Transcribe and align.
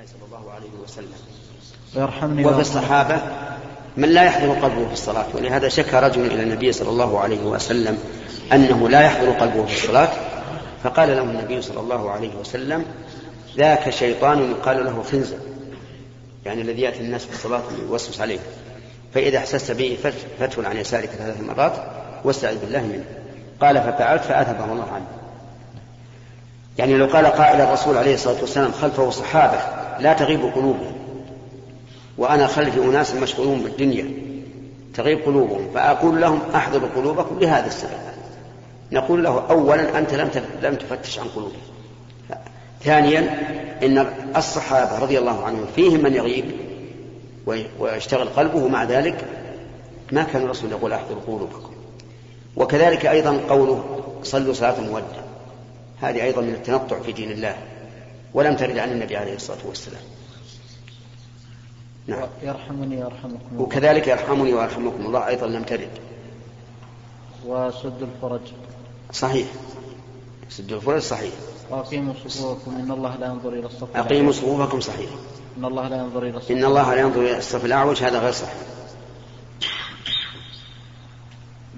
الله 0.00 0.12
صلى 0.12 0.26
الله 0.26 0.52
عليه 0.52 0.70
وسلم. 0.84 1.12
ويرحمني 1.96 2.44
وفي 2.44 2.60
الصحابة 2.60 3.22
من 3.96 4.08
لا 4.08 4.22
يحضر 4.22 4.52
قلبه 4.52 4.86
في 4.86 4.92
الصلاة 4.92 5.26
ولهذا 5.34 5.68
شكى 5.68 5.96
رجل 5.96 6.26
إلى 6.26 6.42
النبي 6.42 6.72
صلى 6.72 6.90
الله 6.90 7.20
عليه 7.20 7.40
وسلم 7.40 7.98
أنه 8.52 8.88
لا 8.88 9.00
يحضر 9.00 9.30
قلبه 9.30 9.66
في 9.66 9.72
الصلاة 9.72 10.08
فقال 10.82 11.08
له 11.08 11.22
النبي 11.22 11.62
صلى 11.62 11.80
الله 11.80 12.10
عليه 12.10 12.34
وسلم 12.36 12.84
ذاك 13.56 13.90
شيطان 13.90 14.50
يقال 14.50 14.84
له 14.84 15.02
خنزر. 15.12 15.38
يعني 16.46 16.62
الذي 16.62 16.82
يأتي 16.82 17.00
الناس 17.00 17.24
في 17.24 17.32
الصلاة 17.32 17.62
ويوسوس 17.70 18.20
عليه. 18.20 18.38
فإذا 19.14 19.38
أحسست 19.38 19.70
به 19.70 19.98
فتول 20.40 20.66
عن 20.66 20.76
يسارك 20.76 21.08
ثلاث 21.08 21.40
مرات 21.40 21.72
واستعذ 22.24 22.58
بالله 22.58 22.82
منه. 22.82 23.04
قال 23.60 23.80
ففعلت 23.80 24.22
فأذهبه 24.22 24.64
الله 24.72 24.92
عنه. 24.92 25.06
يعني 26.78 26.96
لو 26.96 27.06
قال 27.06 27.26
قائل 27.26 27.60
الرسول 27.60 27.96
عليه 27.96 28.14
الصلاة 28.14 28.40
والسلام 28.40 28.72
خلفه 28.72 29.10
صحابة 29.10 29.79
لا 30.00 30.12
تغيب 30.12 30.40
قلوبهم. 30.40 30.92
وأنا 32.18 32.46
خلفي 32.46 32.80
أناس 32.80 33.14
مشغولون 33.14 33.62
بالدنيا. 33.62 34.10
تغيب 34.94 35.18
قلوبهم. 35.18 35.70
فأقول 35.74 36.20
لهم 36.20 36.40
أحضروا 36.54 36.88
قلوبكم 36.96 37.38
لهذا 37.38 37.66
السبب. 37.66 38.00
نقول 38.92 39.24
له 39.24 39.44
أولا 39.50 39.98
أنت 39.98 40.14
لم 40.14 40.30
لم 40.62 40.74
تفتش 40.74 41.18
عن 41.18 41.26
قلوبهم. 41.26 41.60
ثانيا 42.82 43.20
إن 43.82 44.06
الصحابة 44.36 44.98
رضي 44.98 45.18
الله 45.18 45.44
عنهم 45.44 45.66
فيهم 45.76 46.02
من 46.02 46.14
يغيب 46.14 46.44
ويشتغل 47.78 48.28
قلبه 48.28 48.68
مع 48.68 48.84
ذلك 48.84 49.24
ما 50.12 50.22
كان 50.22 50.42
الرسول 50.42 50.70
يقول 50.70 50.92
أحضروا 50.92 51.20
قلوبكم. 51.26 51.70
وكذلك 52.56 53.06
أيضا 53.06 53.40
قوله 53.48 54.00
صلوا 54.22 54.54
صلاة 54.54 54.80
مودع 54.80 55.20
هذه 56.00 56.22
أيضا 56.22 56.42
من 56.42 56.54
التنطع 56.54 57.00
في 57.00 57.12
دين 57.12 57.30
الله. 57.30 57.56
ولم 58.34 58.56
ترد 58.56 58.78
عن 58.78 58.92
النبي 58.92 59.16
عليه 59.16 59.34
الصلاة 59.34 59.66
والسلام. 59.66 60.02
نعم. 62.06 62.28
يرحمني 62.42 62.96
ويرحمكم 62.96 63.46
الله. 63.52 63.62
وكذلك 63.62 64.08
يرحمني 64.08 64.54
ويرحمكم 64.54 65.06
الله 65.06 65.26
أيضا 65.26 65.46
لم 65.46 65.62
ترد. 65.62 65.90
وسد 67.46 68.02
الفرج. 68.02 68.40
صحيح. 69.12 69.46
سد 70.48 70.72
الفرج 70.72 71.02
صحيح. 71.02 71.32
وأقيموا 71.70 72.14
صفوفكم. 72.28 72.76
إن 72.76 72.90
الله 72.90 73.16
لا 73.16 73.26
ينظر 73.26 73.48
إلى 73.48 73.66
الصف 73.66 73.96
أقيموا 73.96 74.32
صفوفكم 74.32 74.80
صحيح. 74.80 75.10
إن 75.58 75.64
الله 75.64 75.88
لا 75.88 75.96
ينظر 75.96 76.22
إلى 76.22 76.36
الصف 76.36 76.50
إن 76.50 76.64
الله 76.64 76.94
لا 76.94 77.00
ينظر 77.00 77.20
إلى 77.20 77.38
الصف 77.38 77.64
الأعوج 77.64 78.02
هذا 78.02 78.18
غير 78.18 78.32
صحيح. 78.32 78.56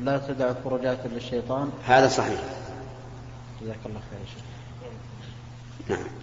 لا 0.00 0.18
تدع 0.18 0.52
فرجات 0.52 0.98
للشيطان. 1.06 1.70
هذا 1.84 2.08
صحيح. 2.08 2.40
جزاك 3.62 3.78
الله 3.86 4.00
خير 4.10 4.20
يا 4.20 4.26
شيخ. 4.26 4.42
نعم. 5.88 6.21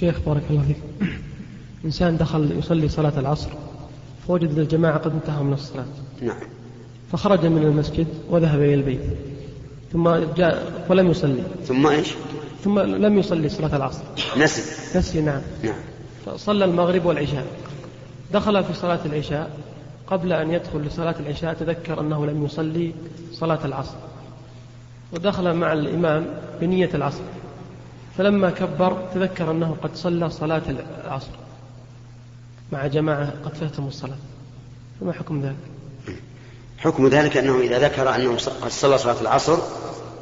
شيخ 0.00 0.20
بارك 0.26 0.42
الله 0.50 0.62
فيك. 0.62 1.08
إنسان 1.84 2.16
دخل 2.16 2.58
يصلي 2.58 2.88
صلاة 2.88 3.20
العصر 3.20 3.48
فوجد 4.28 4.58
الجماعة 4.58 4.98
قد 4.98 5.12
انتهوا 5.12 5.44
من 5.44 5.52
الصلاة. 5.52 5.84
نعم. 6.22 6.36
فخرج 7.12 7.46
من 7.46 7.62
المسجد 7.62 8.06
وذهب 8.30 8.62
إلى 8.62 8.74
البيت. 8.74 9.00
ثم 9.92 10.08
جاء 10.36 10.84
ولم 10.88 11.10
يصلي. 11.10 11.42
ثم 11.66 11.86
إيش؟ 11.86 12.08
ثم 12.64 12.78
لم 12.78 13.18
يصلي 13.18 13.48
صلاة 13.48 13.76
العصر. 13.76 14.02
نسي. 14.38 14.98
نسي 14.98 15.20
نعم. 15.20 15.40
نعم. 15.64 15.74
فصلى 16.26 16.64
المغرب 16.64 17.04
والعشاء. 17.04 17.46
دخل 18.32 18.64
في 18.64 18.74
صلاة 18.74 19.00
العشاء. 19.06 19.50
قبل 20.06 20.32
أن 20.32 20.50
يدخل 20.50 20.78
لصلاة 20.78 21.14
العشاء 21.20 21.54
تذكر 21.54 22.00
أنه 22.00 22.26
لم 22.26 22.44
يصلي 22.44 22.92
صلاة 23.32 23.58
العصر. 23.64 23.96
ودخل 25.12 25.54
مع 25.54 25.72
الإمام 25.72 26.26
بنية 26.60 26.90
العصر. 26.94 27.22
فلما 28.18 28.50
كبر 28.50 29.08
تذكر 29.14 29.50
أنه 29.50 29.76
قد 29.82 29.96
صلى 29.96 30.30
صلاة 30.30 30.62
العصر 31.04 31.30
مع 32.72 32.86
جماعة 32.86 33.32
قد 33.44 33.54
فاتهم 33.54 33.88
الصلاة. 33.88 34.16
فما 35.00 35.12
حكم 35.12 35.42
ذلك؟ 35.42 35.56
حكم 36.78 37.08
ذلك 37.08 37.36
أنه 37.36 37.60
إذا 37.60 37.78
ذكر 37.78 38.14
أنه 38.14 38.36
قد 38.62 38.70
صلى 38.70 38.98
صلاة 38.98 39.20
العصر 39.20 39.58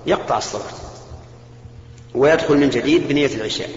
يقطع 0.06 0.38
الصلاة 0.38 0.72
ويدخل 2.14 2.58
من 2.58 2.70
جديد 2.70 3.08
بنية 3.08 3.34
العشاء. 3.34 3.70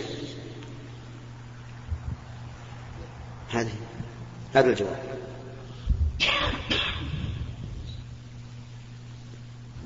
هذه 3.52 3.74
هذا 4.56 4.70
الجواب. 4.70 5.00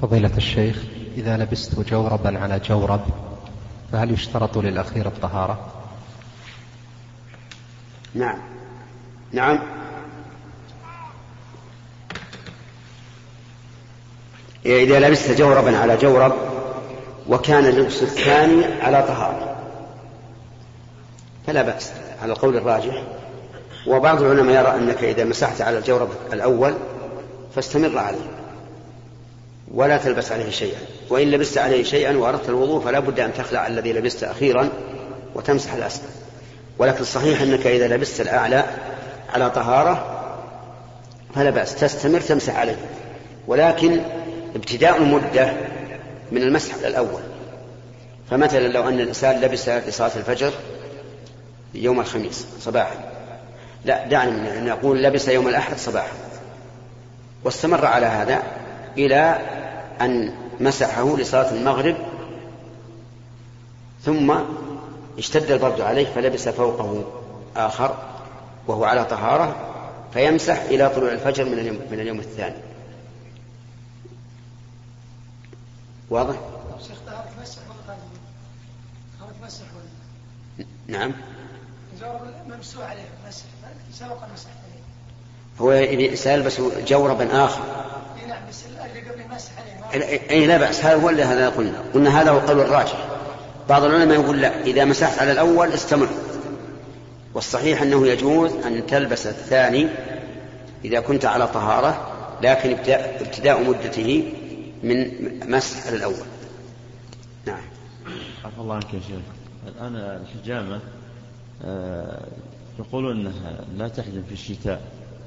فضيلة 0.01 0.37
الشيخ 0.37 0.83
إذا 1.17 1.37
لبست 1.37 1.79
جوربا 1.79 2.39
على 2.39 2.59
جورب 2.59 3.01
فهل 3.91 4.11
يشترط 4.11 4.57
للأخير 4.57 5.05
الطهارة؟ 5.05 5.73
نعم. 8.15 8.37
نعم. 9.31 9.59
إذا 14.65 14.99
لبست 14.99 15.31
جوربا 15.31 15.77
على 15.77 15.97
جورب 15.97 16.33
وكان 17.27 17.65
اللبس 17.65 18.03
الثاني 18.03 18.65
على 18.65 19.03
طهارة. 19.07 19.55
فلا 21.47 21.61
بأس 21.61 21.91
على 22.21 22.33
القول 22.33 22.57
الراجح. 22.57 23.03
وبعض 23.87 24.21
العلماء 24.21 24.55
يرى 24.55 24.75
أنك 24.75 25.03
إذا 25.03 25.23
مسحت 25.23 25.61
على 25.61 25.77
الجورب 25.77 26.09
الأول 26.33 26.73
فاستمر 27.55 27.97
عليه. 27.97 28.38
ولا 29.73 29.97
تلبس 29.97 30.31
عليه 30.31 30.49
شيئا. 30.49 30.79
وإن 31.09 31.31
لبست 31.31 31.57
عليه 31.57 31.83
شيئا 31.83 32.17
وأردت 32.17 32.49
الوضوء 32.49 32.83
فلا 32.83 32.99
بد 32.99 33.19
أن 33.19 33.33
تخلع 33.33 33.67
الذي 33.67 33.93
لبست 33.93 34.23
أخيرا 34.23 34.69
وتمسح 35.35 35.73
الأسفل. 35.73 36.09
ولكن 36.77 37.01
الصحيح 37.01 37.41
أنك 37.41 37.67
إذا 37.67 37.87
لبست 37.87 38.21
الأعلى 38.21 38.65
على 39.33 39.49
طهارة 39.49 40.15
فلا 41.35 41.49
بأس 41.49 41.75
تستمر 41.75 42.21
تمسح 42.21 42.59
عليه. 42.59 42.77
ولكن 43.47 44.01
ابتداء 44.55 44.97
المدة 44.97 45.53
من 46.31 46.41
المسح 46.41 46.73
الأول. 46.85 47.21
فمثلا 48.29 48.67
لو 48.67 48.87
أن 48.87 48.99
الإنسان 48.99 49.41
لبس 49.41 49.69
لصلاة 49.69 50.11
الفجر 50.15 50.51
يوم 51.73 51.99
الخميس 51.99 52.45
صباحا. 52.59 52.95
لا 53.85 54.07
دعني 54.07 54.57
أن 54.57 54.65
نقول 54.65 55.03
لبس 55.03 55.27
يوم 55.27 55.47
الأحد 55.47 55.77
صباحا. 55.77 56.13
واستمر 57.43 57.85
على 57.85 58.05
هذا. 58.05 58.43
إلى 58.99 59.39
أن 60.01 60.33
مسحه 60.59 61.17
لصلاة 61.17 61.53
المغرب 61.53 61.95
ثم 64.03 64.39
اشتد 65.17 65.51
البرد 65.51 65.81
عليه 65.81 66.05
فلبس 66.05 66.49
فوقه 66.49 67.03
آخر 67.55 67.97
وهو 68.67 68.83
على 68.83 69.05
طهارة 69.05 69.55
فيمسح 70.13 70.61
إلى 70.61 70.89
طلوع 70.89 71.11
الفجر 71.11 71.45
من 71.45 71.59
اليوم, 71.59 71.79
من 71.91 71.99
اليوم 71.99 72.19
الثاني. 72.19 72.55
واضح؟ 76.09 76.35
مسح 79.43 79.63
نعم. 80.87 81.13
ممسوح 82.47 82.89
عليه 82.89 83.05
مسح 83.27 83.45
سبق 83.93 84.17
مسح 84.33 84.49
هو 85.61 85.87
سيلبس 86.15 86.61
جوربا 86.87 87.45
آخر. 87.45 87.61
نعم 88.27 88.41
بس 88.49 88.63
اللي 88.65 89.09
قبل 89.09 89.35
مسح 89.35 89.51
عليه 89.93 90.19
اي 90.29 90.47
لا 90.47 90.57
بأس. 90.57 90.85
هذا 90.85 91.01
هو 91.01 91.09
اللي 91.09 91.23
هذا 91.23 91.49
قلنا. 91.49 91.83
قلنا 91.93 92.21
هذا 92.21 92.31
هو 92.31 92.37
القول 92.37 92.59
الراجح. 92.59 93.05
بعض 93.69 93.83
العلماء 93.83 94.19
يقول 94.19 94.41
لا 94.41 94.61
إذا 94.61 94.85
مسحت 94.85 95.19
على 95.19 95.31
الأول 95.31 95.71
استمر. 95.71 96.09
والصحيح 97.33 97.81
أنه 97.81 98.07
يجوز 98.07 98.51
أن 98.51 98.87
تلبس 98.87 99.27
الثاني 99.27 99.87
إذا 100.85 100.99
كنت 100.99 101.25
على 101.25 101.47
طهارة 101.47 102.11
لكن 102.41 102.77
ابتداء 103.21 103.63
مدته 103.63 104.33
من 104.83 105.11
مسح 105.51 105.87
على 105.87 105.95
الأول. 105.95 106.25
نعم. 107.45 107.61
عفى 108.45 108.57
الله 108.61 108.75
عنك 108.75 108.93
يا 108.93 108.99
شيخ. 108.99 109.19
الآن 109.67 109.95
الحجامة 109.95 110.79
آه، 111.65 112.27
يقولون 112.79 113.19
إنها 113.19 113.65
لا 113.77 113.87
تحجم 113.87 114.23
في 114.27 114.33
الشتاء. 114.33 114.81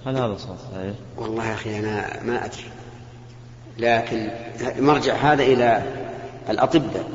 هل 0.07 0.17
هذا 0.17 0.37
صحيح؟ 0.37 0.95
والله 1.17 1.47
يا 1.47 1.55
أخي 1.55 1.79
أنا 1.79 2.23
ما 2.23 2.45
أدري. 2.45 2.65
لكن 3.79 4.31
مرجع 4.79 5.15
هذا 5.15 5.43
إلى 5.43 5.83
الأطباء 6.49 7.11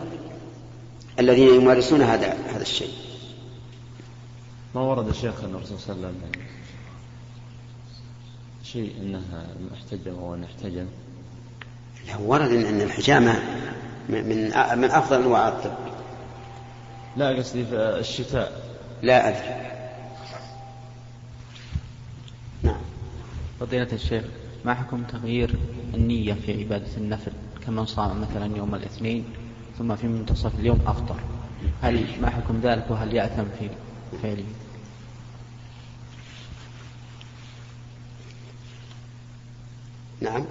الذين 1.19 1.61
يمارسون 1.61 2.01
هذا 2.01 2.33
هذا 2.53 2.61
الشيء. 2.61 2.93
ما 4.75 4.81
ورد 4.81 5.07
الشيخ 5.07 5.43
أن 5.43 5.55
الرسول 5.55 5.79
صلى 5.79 5.95
الله 5.95 6.07
عليه 6.07 6.17
وسلم 6.17 6.45
شيء 8.63 8.95
أنها 9.01 9.47
احتجم 9.73 10.19
أو 10.19 10.35
أن 10.35 10.43
احتجم 10.43 10.85
ورد 12.19 12.51
أن 12.51 12.81
الحجامة 12.81 13.39
من 14.09 14.45
من 14.79 14.91
أفضل 14.91 15.21
أنواع 15.21 15.47
الطب. 15.47 15.73
لا 17.17 17.29
قصدي 17.29 17.65
في 17.65 17.75
الشتاء. 17.75 18.61
لا 19.01 19.27
أدري. 19.29 19.76
فضيلة 23.59 23.87
الشيخ 23.93 24.23
ما 24.65 24.73
حكم 24.73 25.03
تغيير 25.03 25.55
النية 25.93 26.33
في 26.33 26.63
عبادة 26.63 26.97
النفل؟ 26.97 27.31
كمن 27.65 27.85
صام 27.85 28.21
مثلا 28.21 28.57
يوم 28.57 28.75
الاثنين 28.75 29.25
ثم 29.77 29.95
في 29.95 30.07
منتصف 30.07 30.59
اليوم 30.59 30.79
أفطر. 30.87 31.15
هل 31.81 32.05
ما 32.21 32.29
حكم 32.29 32.59
ذلك 32.63 32.85
وهل 32.89 33.13
يأثم 33.13 33.43
في 33.59 33.69
فعله؟ 34.21 34.43
نعم. 40.21 40.45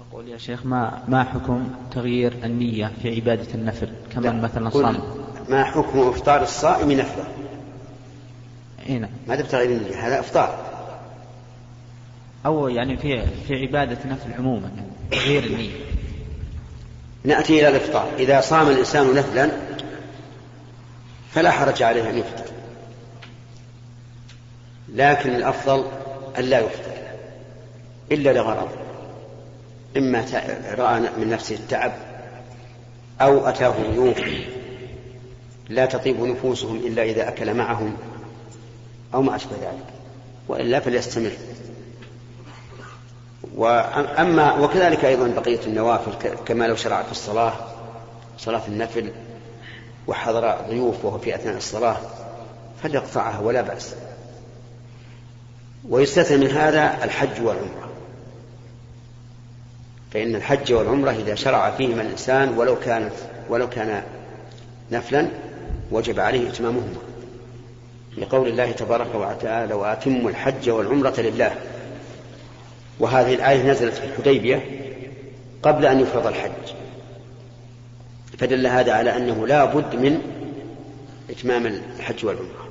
أقول 0.00 0.28
يا 0.28 0.38
شيخ 0.38 0.66
ما 0.66 1.02
ما 1.08 1.24
حكم 1.24 1.68
تغيير 1.90 2.32
النية 2.44 2.92
في 3.02 3.14
عبادة 3.14 3.54
النفل. 3.54 3.88
كمن 4.12 4.42
مثلا 4.42 4.70
صام. 4.70 4.96
ما 5.48 5.64
حكم 5.64 5.98
إفطار 5.98 6.42
الصائم 6.42 6.92
نفله؟ 6.92 7.24
إيه 8.86 8.98
نعم. 8.98 9.10
ما 9.28 9.36
تبتغي 9.36 9.64
النية؟ 9.64 10.06
هذا 10.06 10.20
إفطار. 10.20 10.67
أو 12.48 12.68
يعني 12.68 12.96
في 12.96 13.22
في 13.48 13.62
عبادة 13.62 13.98
نفل 14.10 14.32
عموما 14.38 14.70
تغيير 15.10 15.44
النية. 15.44 15.70
نأتي 17.24 17.60
إلى 17.60 17.68
الإفطار. 17.68 18.10
إذا 18.18 18.40
صام 18.40 18.68
الإنسان 18.68 19.14
نفلا 19.14 19.50
فلا 21.32 21.50
حرج 21.50 21.82
عليه 21.82 22.10
أن 22.10 22.18
يفطر. 22.18 22.44
لكن 24.94 25.34
الأفضل 25.34 25.84
أن 26.38 26.44
لا 26.44 26.58
يفطر 26.58 26.92
إلا 28.12 28.32
لغرض. 28.32 28.68
إما 29.96 30.24
رأى 30.78 31.00
من 31.00 31.28
نفسه 31.30 31.54
التعب 31.54 31.92
أو 33.20 33.48
أتاه 33.48 33.74
ضيوف 33.90 34.20
لا 35.68 35.86
تطيب 35.86 36.20
نفوسهم 36.20 36.76
إلا 36.76 37.02
إذا 37.02 37.28
أكل 37.28 37.54
معهم 37.54 37.96
أو 39.14 39.22
ما 39.22 39.36
أشبه 39.36 39.56
ذلك. 39.56 39.84
وإلا 40.48 40.80
فليستمر. 40.80 41.32
وأما 43.58 44.54
وكذلك 44.54 45.04
أيضا 45.04 45.28
بقية 45.28 45.60
النوافل 45.66 46.12
كما 46.46 46.64
لو 46.64 46.76
شرع 46.76 47.02
في 47.02 47.12
الصلاة 47.12 47.52
صلاة 48.38 48.62
النفل 48.68 49.12
وحضر 50.06 50.56
ضيوف 50.68 51.04
وهو 51.04 51.18
في 51.18 51.34
أثناء 51.34 51.56
الصلاة 51.56 51.96
فليقطعها 52.82 53.40
ولا 53.40 53.62
بأس. 53.62 53.94
ويستثنى 55.88 56.36
من 56.36 56.50
هذا 56.50 57.04
الحج 57.04 57.42
والعمرة. 57.42 57.88
فإن 60.10 60.34
الحج 60.34 60.72
والعمرة 60.72 61.10
إذا 61.10 61.34
شرع 61.34 61.70
فيهما 61.70 62.02
الإنسان 62.02 62.58
ولو 62.58 62.78
كانت 62.78 63.12
ولو 63.48 63.68
كان 63.68 64.02
نفلا 64.92 65.28
وجب 65.90 66.20
عليه 66.20 66.48
إتمامهما. 66.48 66.96
لقول 68.18 68.48
الله 68.48 68.72
تبارك 68.72 69.14
وتعالى 69.14 69.74
وأتموا 69.74 70.30
الحج 70.30 70.70
والعمرة 70.70 71.14
لله. 71.20 71.54
وهذه 73.00 73.34
الآية 73.34 73.70
نزلت 73.70 73.94
في 73.94 74.06
الحديبية 74.06 74.64
قبل 75.62 75.86
أن 75.86 76.00
يفرض 76.00 76.26
الحج. 76.26 76.50
فدل 78.38 78.66
هذا 78.66 78.92
على 78.92 79.16
أنه 79.16 79.46
لا 79.46 79.64
بد 79.64 79.96
من 79.96 80.20
إتمام 81.30 81.66
الحج 81.66 82.26
والعمرة. 82.26 82.68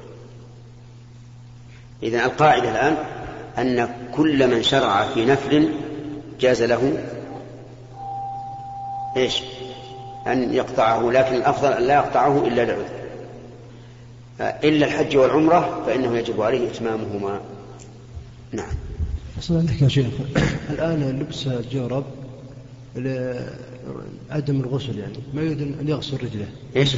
إذا 2.04 2.26
القاعدة 2.26 2.72
الآن 2.72 2.96
أن 3.58 3.90
كل 4.16 4.48
من 4.48 4.64
شرع 4.64 5.04
في 5.04 5.26
نفل 5.26 5.70
جاز 6.40 6.64
له 6.64 7.04
إيش؟ 9.18 9.42
أن 10.28 10.54
يقطعه 10.54 11.12
لكن 11.12 11.36
الأفضل 11.36 11.74
أن 11.74 11.84
لا 11.84 11.94
يقطعه 11.94 12.48
إلا 12.48 12.66
لعذر. 12.66 12.98
إلا 14.40 14.86
الحج 14.86 15.18
والعمرة 15.18 15.84
فإنه 15.86 16.18
يجب 16.18 16.42
عليه 16.42 16.72
إتمامهما. 16.72 17.42
نعم. 18.52 18.87
أصلا 19.40 19.58
عندك 19.58 19.82
يا 19.82 19.88
شيخ. 19.88 20.06
الآن 20.70 21.20
لبس 21.20 21.48
الجورب 21.48 22.04
عدم 24.30 24.62
الغسل 24.62 25.00
يعني 25.00 25.18
ما 25.34 25.42
يريد 25.42 25.62
أن 25.62 25.88
يغسل 25.88 26.18
رجله. 26.18 26.48
إيش؟ 26.76 26.96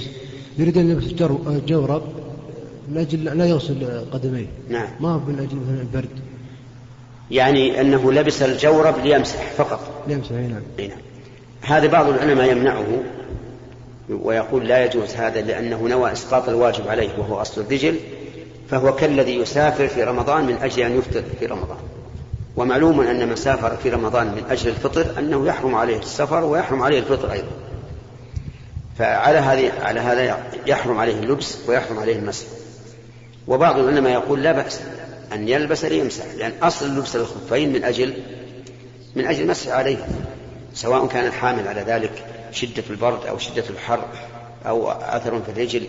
يريد 0.57 0.77
أن 0.77 0.89
يلبس 0.89 1.21
الجورب 1.47 2.03
من 2.89 2.97
أجل 2.97 3.23
لا 3.23 3.45
يغسل 3.45 4.05
قدميه. 4.11 4.47
نعم. 4.69 4.87
ما 4.99 5.09
هو 5.09 5.19
من 5.19 5.39
أجل 5.39 5.57
مثلا 5.57 5.81
البرد؟ 5.81 6.19
يعني 7.31 7.81
أنه 7.81 8.11
لبس 8.11 8.41
الجورب 8.41 8.95
ليمسح 9.03 9.51
فقط. 9.51 10.03
ليمسح 10.07 10.31
أي 10.31 10.47
نعم. 10.47 10.61
أي 10.79 10.87
نعم. 10.87 10.97
هذا 11.61 11.87
بعض 11.87 12.07
العلماء 12.09 12.51
يمنعه 12.51 12.85
ويقول 14.09 14.67
لا 14.67 14.85
يجوز 14.85 15.13
هذا 15.13 15.41
لأنه 15.41 15.87
نوى 15.87 16.11
إسقاط 16.11 16.49
الواجب 16.49 16.87
عليه 16.87 17.09
وهو 17.17 17.41
أصل 17.41 17.61
الرجل 17.61 17.95
فهو 18.69 18.95
كالذي 18.95 19.35
يسافر 19.35 19.87
في 19.87 20.03
رمضان 20.03 20.45
من 20.45 20.53
أجل 20.53 20.83
أن 20.83 20.97
يفطر 20.97 21.23
في 21.39 21.45
رمضان. 21.45 21.77
ومعلوم 22.59 23.01
أن 23.01 23.29
من 23.29 23.35
سافر 23.35 23.77
في 23.83 23.89
رمضان 23.89 24.27
من 24.27 24.43
أجل 24.49 24.69
الفطر 24.69 25.19
أنه 25.19 25.47
يحرم 25.47 25.75
عليه 25.75 25.99
السفر 25.99 26.43
ويحرم 26.43 26.81
عليه 26.81 26.99
الفطر 26.99 27.31
أيضا. 27.31 27.47
فعلى 28.97 29.37
هذه 29.37 29.71
على 29.81 29.99
هذا 29.99 30.37
يحرم 30.67 30.97
عليه 30.97 31.19
اللبس 31.19 31.57
ويحرم 31.67 31.99
عليه 31.99 32.15
المسح. 32.15 32.45
وبعض 33.47 33.79
العلماء 33.79 34.13
يقول 34.13 34.43
لا 34.43 34.51
بأس 34.51 34.81
أن 35.33 35.47
يلبس 35.47 35.85
ليمسح 35.85 36.25
لأن 36.37 36.51
أصل 36.61 36.97
لبس 36.97 37.15
الخفين 37.15 37.73
من 37.73 37.83
أجل 37.83 38.13
من 39.15 39.25
أجل 39.25 39.41
المسح 39.41 39.71
عليه 39.71 40.07
سواء 40.73 41.07
كان 41.07 41.25
الحامل 41.25 41.67
على 41.67 41.81
ذلك 41.81 42.25
شدة 42.51 42.83
البرد 42.89 43.25
أو 43.25 43.37
شدة 43.37 43.63
الحر 43.69 44.05
أو 44.67 44.91
أثر 44.91 45.41
في 45.41 45.51
الرجل 45.51 45.83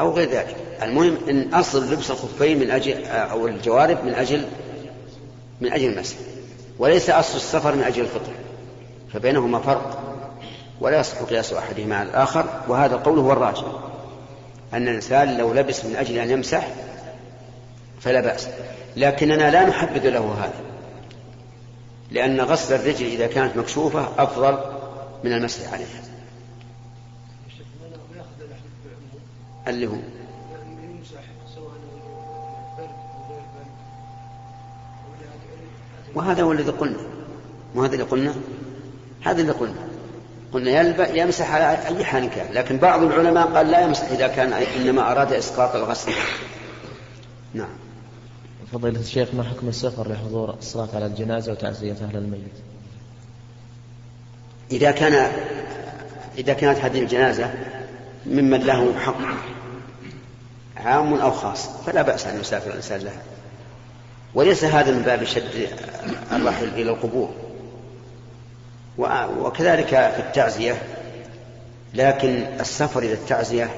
أو 0.00 0.12
غير 0.12 0.30
ذلك. 0.30 0.56
المهم 0.82 1.16
أن 1.30 1.54
أصل 1.54 1.92
لبس 1.92 2.10
الخفين 2.10 2.58
من 2.58 2.70
أجل 2.70 3.04
أو 3.04 3.46
الجوارب 3.46 4.04
من 4.04 4.14
أجل 4.14 4.44
من 5.62 5.72
أجل 5.72 5.92
المسح 5.92 6.16
وليس 6.78 7.10
أصل 7.10 7.36
السفر 7.36 7.74
من 7.74 7.82
أجل 7.82 8.02
الفطر 8.02 8.32
فبينهما 9.12 9.58
فرق 9.58 9.98
ولا 10.80 11.00
يصح 11.00 11.22
قياس 11.22 11.52
أحدهما 11.52 11.96
على 11.96 12.08
الآخر 12.08 12.46
وهذا 12.68 12.94
القول 12.94 13.18
هو 13.18 13.32
الراجح 13.32 13.64
أن 14.72 14.88
الإنسان 14.88 15.38
لو 15.38 15.54
لبس 15.54 15.84
من 15.84 15.96
أجل 15.96 16.18
أن 16.18 16.30
يمسح 16.30 16.68
فلا 18.00 18.20
بأس 18.20 18.48
لكننا 18.96 19.50
لا 19.50 19.68
نحبذ 19.68 20.08
له 20.10 20.34
هذا 20.38 20.60
لأن 22.10 22.40
غسل 22.40 22.74
الرجل 22.74 23.06
إذا 23.06 23.26
كانت 23.26 23.56
مكشوفة 23.56 24.08
أفضل 24.18 24.58
من 25.24 25.32
المسح 25.32 25.72
عليها. 25.72 26.02
اللي 29.68 29.86
هو 29.86 29.96
وهذا 36.14 36.42
هو 36.42 36.52
الذي 36.52 36.70
قلنا. 36.70 36.98
وهذا 37.74 37.92
اللي 37.92 38.04
قلنا؟ 38.04 38.34
هذا 39.22 39.40
اللي 39.40 39.52
قلنا. 39.52 39.88
قلنا 40.52 41.16
يمسح 41.16 41.54
على 41.54 41.78
أي 41.86 42.04
حال 42.04 42.30
كان 42.30 42.52
لكن 42.52 42.76
بعض 42.78 43.02
العلماء 43.02 43.46
قال 43.46 43.70
لا 43.70 43.80
يمسح 43.80 44.10
إذا 44.10 44.26
كان 44.26 44.52
إنما 44.52 45.12
أراد 45.12 45.32
إسقاط 45.32 45.74
الغسل. 45.74 46.12
نعم. 47.54 47.68
فضيلة 48.72 49.00
الشيخ 49.00 49.28
ما 49.34 49.42
حكم 49.42 49.68
السفر 49.68 50.12
لحضور 50.12 50.54
الصلاة 50.58 50.88
على 50.94 51.06
الجنازة 51.06 51.52
وتعزية 51.52 51.92
أهل 51.92 52.16
الميت؟ 52.16 52.52
إذا 54.70 54.90
كان 54.90 55.32
إذا 56.38 56.52
كانت 56.52 56.78
هذه 56.78 57.00
الجنازة 57.00 57.50
ممن 58.26 58.60
له 58.60 58.98
حق 58.98 59.18
عام 60.76 61.14
أو 61.14 61.30
خاص 61.30 61.68
فلا 61.86 62.02
بأس 62.02 62.26
أن 62.26 62.40
يسافر 62.40 62.70
الإنسان 62.70 63.00
لها. 63.00 63.22
وليس 64.34 64.64
هذا 64.64 64.92
من 64.92 65.02
باب 65.02 65.24
شد 65.24 65.68
الرحل 66.32 66.68
إلى 66.68 66.90
القبور. 66.90 67.30
وكذلك 69.38 69.88
في 69.88 70.18
التعزية 70.18 70.82
لكن 71.94 72.46
السفر 72.60 73.02
إلى 73.02 73.12
التعزية 73.12 73.70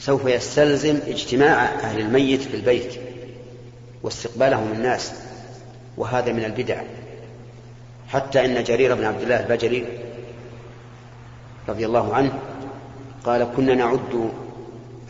سوف 0.00 0.26
يستلزم 0.26 0.98
اجتماع 1.06 1.64
أهل 1.64 2.00
الميت 2.00 2.42
في 2.42 2.54
البيت 2.56 2.94
واستقبالهم 4.02 4.72
الناس 4.72 5.12
وهذا 5.96 6.32
من 6.32 6.44
البدع. 6.44 6.82
حتى 8.08 8.44
إن 8.44 8.64
جرير 8.64 8.94
بن 8.94 9.04
عبد 9.04 9.22
الله 9.22 9.40
البجلي 9.40 9.84
رضي 11.68 11.86
الله 11.86 12.14
عنه 12.14 12.32
قال 13.24 13.48
كنا 13.56 13.74
نعد 13.74 14.30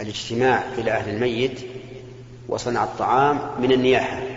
الاجتماع 0.01 0.63
إلى 0.79 0.91
أهل 0.91 1.15
الميت 1.15 1.61
وصنع 2.49 2.85
الطعام 2.85 3.41
من 3.61 3.73
النياحة. 3.73 4.28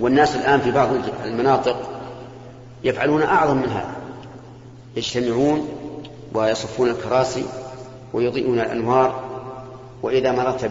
والناس 0.00 0.36
الآن 0.36 0.60
في 0.60 0.70
بعض 0.70 0.88
المناطق 1.24 1.90
يفعلون 2.84 3.22
أعظم 3.22 3.56
من 3.56 3.68
هذا. 3.68 3.94
يجتمعون 4.96 5.68
ويصفون 6.34 6.90
الكراسي 6.90 7.44
ويضيئون 8.12 8.60
الأنوار 8.60 9.30
وإذا 10.02 10.32
مررت 10.32 10.64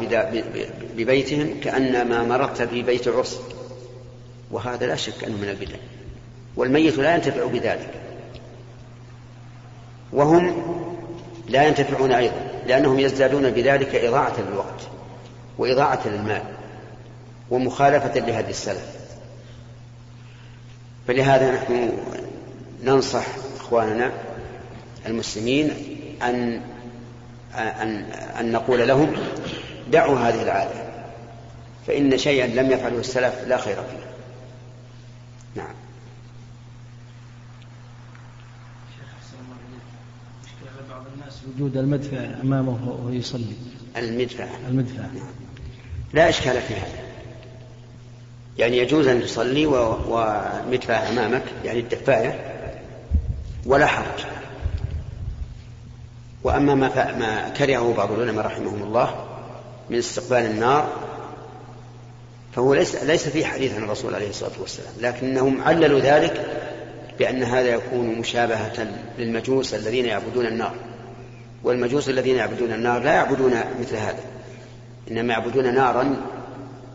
ببيتهم 0.98 1.60
كأنما 1.64 2.24
مررت 2.24 2.62
في 2.62 2.82
بيت 2.82 3.08
عرس. 3.08 3.40
وهذا 4.52 4.88
لا 4.88 4.96
شك 4.96 5.24
أنه 5.24 5.38
من 5.38 5.50
البدع. 5.50 5.76
والميت 6.56 6.98
لا 6.98 7.16
ينتفع 7.16 7.46
بذلك. 7.46 7.90
وهم 10.14 10.64
لا 11.48 11.64
ينتفعون 11.68 12.12
أيضا 12.12 12.36
لأنهم 12.68 13.00
يزدادون 13.00 13.50
بذلك 13.50 13.96
إضاعة 13.96 14.34
للوقت 14.50 14.82
وإضاعة 15.58 16.08
للمال 16.08 16.42
ومخالفة 17.52 18.20
لهدي 18.20 18.50
السلف. 18.50 19.00
فلهذا 21.10 21.56
نحن 21.56 21.92
ننصح 22.84 23.26
إخواننا 23.60 24.12
المسلمين 25.06 25.72
أن 26.22 26.62
أن 27.56 28.04
أن 28.40 28.52
نقول 28.52 28.88
لهم 28.88 29.14
دعوا 29.92 30.20
هذه 30.20 30.42
العادة 30.42 30.90
فإن 31.88 32.18
شيئا 32.18 32.48
لم 32.48 32.72
يفعله 32.72 33.00
السلف 33.00 33.48
لا 33.48 33.58
خير 33.58 33.76
فيه. 33.76 34.06
نعم. 35.56 35.74
بعض 40.90 41.04
الناس 41.16 41.42
وجود 41.56 41.78
المدفع 41.78 42.18
أمامه 42.44 42.90
وهو 42.90 43.10
يصلي. 43.10 43.56
المدفع. 43.98 44.48
المدفع. 44.68 45.04
لا 46.14 46.30
إشكال 46.30 46.62
في 46.62 46.74
هذا. 46.74 47.09
يعني 48.60 48.78
يجوز 48.78 49.08
أن 49.08 49.22
تصلي 49.22 49.66
ومدفع 49.66 51.10
أمامك 51.10 51.44
يعني 51.66 51.80
الدفاية 51.80 52.40
ولا 53.66 53.86
حرج. 53.86 54.26
وأما 56.44 56.76
ما, 56.76 56.90
ما 57.20 57.50
كرهه 57.50 57.94
بعض 57.98 58.12
العلماء 58.12 58.46
رحمهم 58.46 58.84
الله 58.84 59.26
من 59.90 59.98
استقبال 59.98 60.46
النار 60.46 60.90
فهو 62.56 62.74
ليس 62.74 63.04
ليس 63.04 63.30
فيه 63.30 63.46
حديث 63.46 63.76
عن 63.76 63.84
الرسول 63.84 64.16
عليه 64.16 64.30
الصلاة 64.30 64.52
والسلام 64.60 64.94
لكنهم 65.02 65.62
عللوا 65.62 66.00
ذلك 66.00 66.46
بأن 67.20 67.44
هذا 67.44 67.68
يكون 67.68 68.20
مشابهة 68.20 68.88
للمجوس 69.18 69.74
الذين 69.74 70.06
يعبدون 70.06 70.46
النار. 70.46 70.74
والمجوس 71.64 72.10
الذين 72.10 72.36
يعبدون 72.36 72.74
النار 72.74 73.04
لا 73.04 73.14
يعبدون 73.14 73.52
مثل 73.80 73.96
هذا 73.96 74.24
إنما 75.12 75.34
يعبدون 75.34 75.76
نارا 75.76 76.16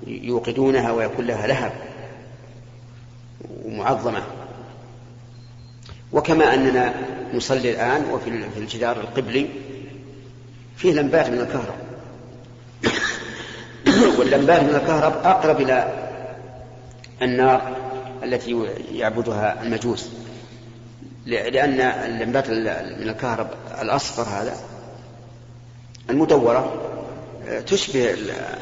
يوقدونها 0.06 0.92
ويكون 0.92 1.26
لها 1.26 1.46
لهب 1.46 1.72
ومعظمة. 3.64 4.22
وكما 6.12 6.54
أننا 6.54 6.94
نصلي 7.34 7.70
الآن 7.70 8.04
وفي 8.04 8.50
في 8.50 8.60
الجدار 8.60 9.00
القبلي 9.00 9.48
فيه 10.76 10.92
لمبات 10.92 11.30
من 11.30 11.40
الكهرب. 11.40 11.74
واللمبات 14.18 14.62
من 14.62 14.74
الكهرب 14.74 15.12
أقرب 15.24 15.60
إلى 15.60 16.08
النار 17.22 17.76
التي 18.22 18.66
يعبدها 18.92 19.62
المجوس. 19.62 20.10
لأن 21.26 21.80
اللمبات 21.80 22.50
من 23.00 23.08
الكهرب 23.08 23.50
الأصفر 23.82 24.22
هذا 24.22 24.56
المدورة 26.10 26.72
تشبه 27.66 28.14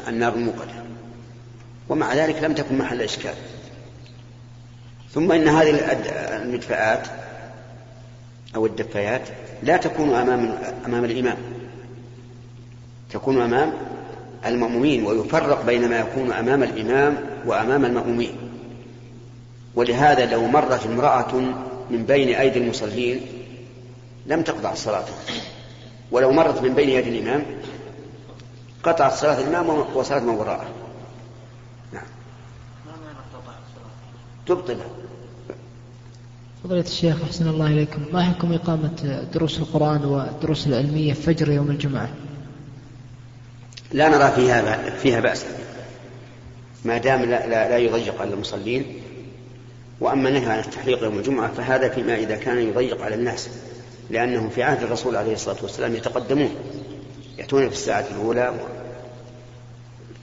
النار 0.07 0.33
الموقدة. 0.33 0.82
ومع 1.89 2.13
ذلك 2.13 2.43
لم 2.43 2.53
تكن 2.53 2.77
محل 2.77 3.01
إشكال. 3.01 3.33
ثم 5.13 5.31
إن 5.31 5.47
هذه 5.47 5.97
المدفآت 6.43 7.07
أو 8.55 8.65
الدفايات 8.65 9.21
لا 9.63 9.77
تكون 9.77 10.13
أمام 10.13 10.57
أمام 10.85 11.05
الإمام. 11.05 11.37
تكون 13.11 13.41
أمام 13.41 13.73
المأمومين 14.45 15.05
ويفرق 15.05 15.65
بين 15.65 15.89
ما 15.89 15.99
يكون 15.99 16.31
أمام 16.31 16.63
الإمام 16.63 17.17
وأمام 17.45 17.85
المأمومين. 17.85 18.37
ولهذا 19.75 20.25
لو 20.25 20.47
مرت 20.47 20.85
امرأة 20.85 21.35
من 21.89 22.05
بين 22.07 22.35
أيدي 22.35 22.59
المصلين 22.59 23.21
لم 24.25 24.41
تقطع 24.41 24.71
الصلاة 24.71 25.05
ولو 26.11 26.31
مرت 26.31 26.61
من 26.61 26.73
بين 26.73 26.89
يدي 26.89 27.09
الإمام 27.19 27.45
قطعت 28.83 29.13
صلاة 29.13 29.39
الإمام 29.39 29.69
وصلاة 29.93 30.19
من 30.19 30.29
وراءه 30.29 30.67
نعم 31.93 32.03
تبطلها 34.47 34.87
فضيلة 36.63 36.81
الشيخ 36.81 37.23
أحسن 37.23 37.47
الله 37.47 37.67
إليكم. 37.67 38.01
ما 38.13 38.23
حكم 38.23 38.53
إقامة 38.53 39.25
دروس 39.33 39.59
القرآن 39.59 40.05
والدروس 40.05 40.67
العلمية 40.67 41.13
فجر 41.13 41.51
يوم 41.51 41.71
الجمعة؟ 41.71 42.09
لا 43.91 44.09
نرى 44.09 44.31
فيها 44.31 44.89
فيها 44.89 45.19
بأسا 45.19 45.47
ما 46.85 46.97
دام 46.97 47.21
لا, 47.21 47.47
لا, 47.47 47.69
لا 47.69 47.77
يضيق 47.77 48.21
على 48.21 48.33
المصلين 48.33 48.85
وأما 49.99 50.29
النهي 50.29 50.45
عن 50.51 50.59
التحليق 50.59 51.03
يوم 51.03 51.17
الجمعة 51.17 51.53
فهذا 51.53 51.89
فيما 51.89 52.15
إذا 52.15 52.35
كان 52.35 52.57
يضيق 52.57 53.01
على 53.01 53.15
الناس 53.15 53.49
لأنهم 54.09 54.49
في 54.49 54.63
عهد 54.63 54.83
الرسول 54.83 55.15
عليه 55.15 55.33
الصلاة 55.33 55.57
والسلام 55.61 55.95
يتقدمون 55.95 56.49
يأتون 57.37 57.69
في 57.69 57.75
الساعة 57.75 58.05
الأولى. 58.11 58.53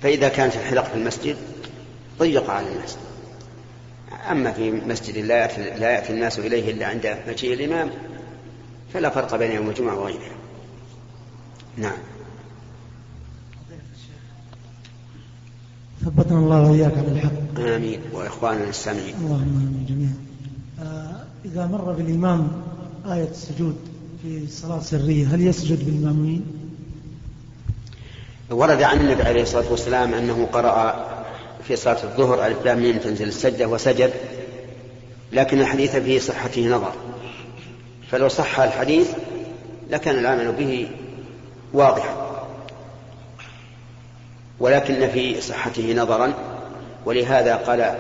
فإذا 0.02 0.28
كانت 0.28 0.56
الحلق 0.56 0.84
في 0.84 0.94
المسجد 0.94 1.36
ضيق 2.18 2.50
على 2.50 2.66
الناس. 2.68 2.96
أما 4.30 4.52
في 4.52 4.70
مسجد 4.70 5.18
لا 5.18 5.37
يأتي, 5.37 5.62
لا 5.80 5.90
يأتي 5.90 6.12
الناس 6.12 6.38
إليه 6.38 6.70
إلا 6.70 6.87
عند 6.87 7.16
مجيء 7.28 7.54
الإمام 7.54 7.90
فلا 8.94 9.10
فرق 9.10 9.37
بين 9.37 9.52
يوم 9.52 9.68
الجمعة 9.68 9.99
وغيره 9.99 10.34
نعم. 11.76 11.99
ثبتنا 16.04 16.38
الله 16.38 16.70
وإياك 16.70 16.99
على 16.99 17.08
الحق 17.08 17.60
آمين. 17.60 18.00
وإخواننا 18.12 18.68
السامعين. 18.68 19.14
اللهم 19.14 19.40
آمين 19.40 19.87
جميعا. 19.88 20.14
آه 20.80 21.25
إذا 21.44 21.66
مر 21.66 21.92
بالإمام 21.92 22.49
آية 23.06 23.28
السجود 23.28 23.76
في 24.22 24.46
صلاة 24.46 24.80
سرية 24.80 25.34
هل 25.34 25.40
يسجد 25.40 25.84
بالمأمومين؟ 25.84 26.46
ورد 28.50 28.82
عن 28.82 29.00
النبي 29.00 29.22
عليه 29.22 29.42
الصلاة 29.42 29.70
والسلام 29.70 30.14
أنه 30.14 30.46
قرأ 30.52 31.06
في 31.69 31.76
صلاة 31.76 32.02
الظهر 32.05 32.47
ألف 32.47 32.64
لام 32.64 32.79
ميم 32.83 32.99
تنزل 32.99 33.29
السجدة 33.29 33.67
وسجد 33.67 34.12
لكن 35.33 35.61
الحديث 35.61 35.97
فيه 35.97 36.19
صحته 36.19 36.67
نظر. 36.67 36.93
فلو 38.11 38.29
صح 38.29 38.61
الحديث 38.61 39.11
لكان 39.90 40.19
العمل 40.19 40.52
به 40.52 40.88
واضحا 41.73 42.45
ولكن 44.61 45.09
في 45.09 45.40
صحته 45.40 45.95
نظرا 45.95 46.33
ولهذا 47.05 47.57
قال 47.57 47.99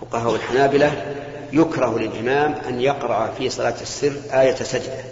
فقهاء 0.00 0.34
الحنابلة 0.34 1.14
يكره 1.52 1.98
للإمام 1.98 2.54
أن 2.68 2.80
يقرأ 2.80 3.34
في 3.38 3.50
صلاة 3.50 3.74
السر 3.80 4.12
آية 4.32 4.54
سجدة 4.54 5.04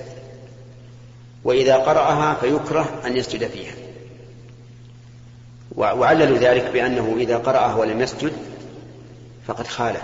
وإذا 1.44 1.76
قرأها 1.76 2.34
فيكره 2.34 2.88
أن 3.06 3.16
يسجد 3.16 3.48
فيها. 3.48 3.72
وعللوا 5.76 6.38
ذلك 6.38 6.70
بأنه 6.72 7.16
إذا 7.18 7.36
قرأها 7.36 7.74
ولم 7.74 8.00
يسجد 8.00 8.32
فقد 9.46 9.66
خالف 9.66 10.02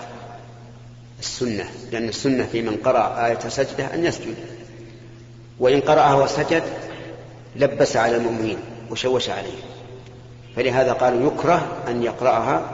السنة 1.18 1.64
لأن 1.92 2.08
السنة 2.08 2.46
في 2.52 2.62
من 2.62 2.76
قرأ 2.76 3.26
آية 3.26 3.38
سجدة 3.48 3.94
أن 3.94 4.04
يسجد. 4.04 4.34
وإن 5.58 5.80
قرأها 5.80 6.14
وسجد 6.14 6.62
لبس 7.56 7.96
على 7.96 8.16
المؤمنين 8.16 8.58
وشوش 8.90 9.30
عليهم 9.30 9.62
فلهذا 10.56 10.92
قالوا 10.92 11.32
يكره 11.32 11.82
أن 11.88 12.02
يقرأها 12.02 12.70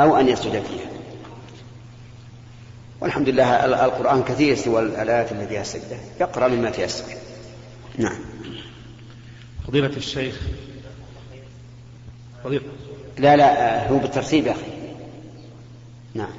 أو 0.00 0.16
أن 0.16 0.28
يسجد 0.28 0.62
فيها. 0.62 0.90
والحمد 3.00 3.28
لله 3.28 3.64
القرآن 3.64 4.22
كثير 4.22 4.56
سوى 4.56 4.82
الآيات 4.82 5.32
التي 5.32 5.54
فيها 5.54 5.98
يقرأ 6.20 6.48
مما 6.48 6.70
تيسر. 6.70 7.04
نعم. 7.98 8.18
فضيلة 9.66 9.96
الشيخ 9.96 10.40
فضيلة 12.44 12.62
لا 13.18 13.36
لا 13.36 13.88
هو 13.88 13.98
بالترتيب 13.98 14.46
يا 14.46 14.52
أخي. 14.52 14.60
نعم. 16.14 16.32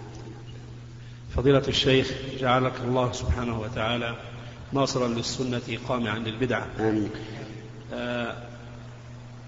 فضيلة 1.35 1.63
الشيخ 1.67 2.11
جعلك 2.39 2.73
الله 2.83 3.11
سبحانه 3.11 3.59
وتعالى 3.59 4.15
ناصرا 4.73 5.07
للسنة 5.07 5.77
قامعا 5.89 6.19
للبدعة. 6.19 6.67
آمين. 6.79 7.09
آه 7.93 8.35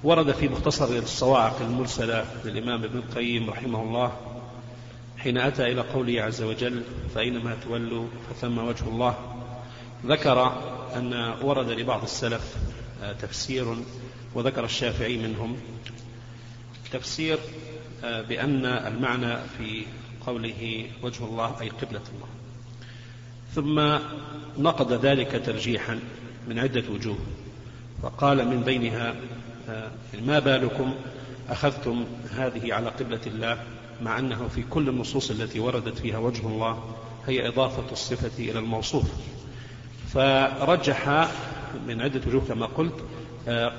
ورد 0.04 0.32
في 0.32 0.48
مختصر 0.48 0.86
الصواعق 0.86 1.62
المرسلة 1.62 2.26
للإمام 2.46 2.84
ابن 2.84 2.98
القيم 2.98 3.50
رحمه 3.50 3.84
الله 3.84 4.12
حين 5.18 5.38
أتى 5.38 5.72
إلى 5.72 5.82
قوله 5.82 6.22
عز 6.22 6.42
وجل 6.42 6.84
فأينما 7.16 7.58
تولوا 7.68 8.06
فثم 8.30 8.58
وجه 8.58 8.84
الله. 8.88 9.16
ذكر 10.06 10.54
أن 10.96 11.34
ورد 11.42 11.70
لبعض 11.70 12.04
السلف 12.04 12.56
تفسير 13.22 13.76
وذكر 14.36 14.66
الشافعي 14.66 15.18
منهم. 15.18 15.58
تفسير 16.94 17.38
بأن 18.04 18.66
المعنى 18.66 19.36
في 19.58 19.86
قوله 20.26 20.86
وجه 21.04 21.24
الله 21.26 21.62
أي 21.62 21.70
قبلة 21.70 22.02
الله. 22.16 22.28
ثم 23.56 24.00
نقض 24.64 25.06
ذلك 25.06 25.42
ترجيحا 25.46 26.00
من 26.48 26.60
عدة 26.60 26.84
وجوه. 26.92 27.18
وقال 28.04 28.48
من 28.48 28.62
بينها 28.64 29.16
ما 30.26 30.40
بالكم 30.40 30.94
أخذتم 31.50 32.06
هذه 32.32 32.74
على 32.74 32.90
قبلة 32.90 33.22
الله 33.28 33.58
مع 34.02 34.20
أنه 34.20 34.48
في 34.48 34.64
كل 34.70 34.90
النصوص 34.90 35.32
التي 35.32 35.60
وردت 35.60 35.98
فيها 35.98 36.18
وجه 36.18 36.48
الله 36.48 36.96
هي 37.28 37.48
إضافة 37.48 37.92
الصفة 37.92 38.32
إلى 38.40 38.60
الموصوف. 38.60 39.12
فرجح 40.14 41.30
من 41.88 42.02
عدة 42.02 42.22
وجوه 42.28 42.42
كما 42.48 42.66
قلت 42.66 42.96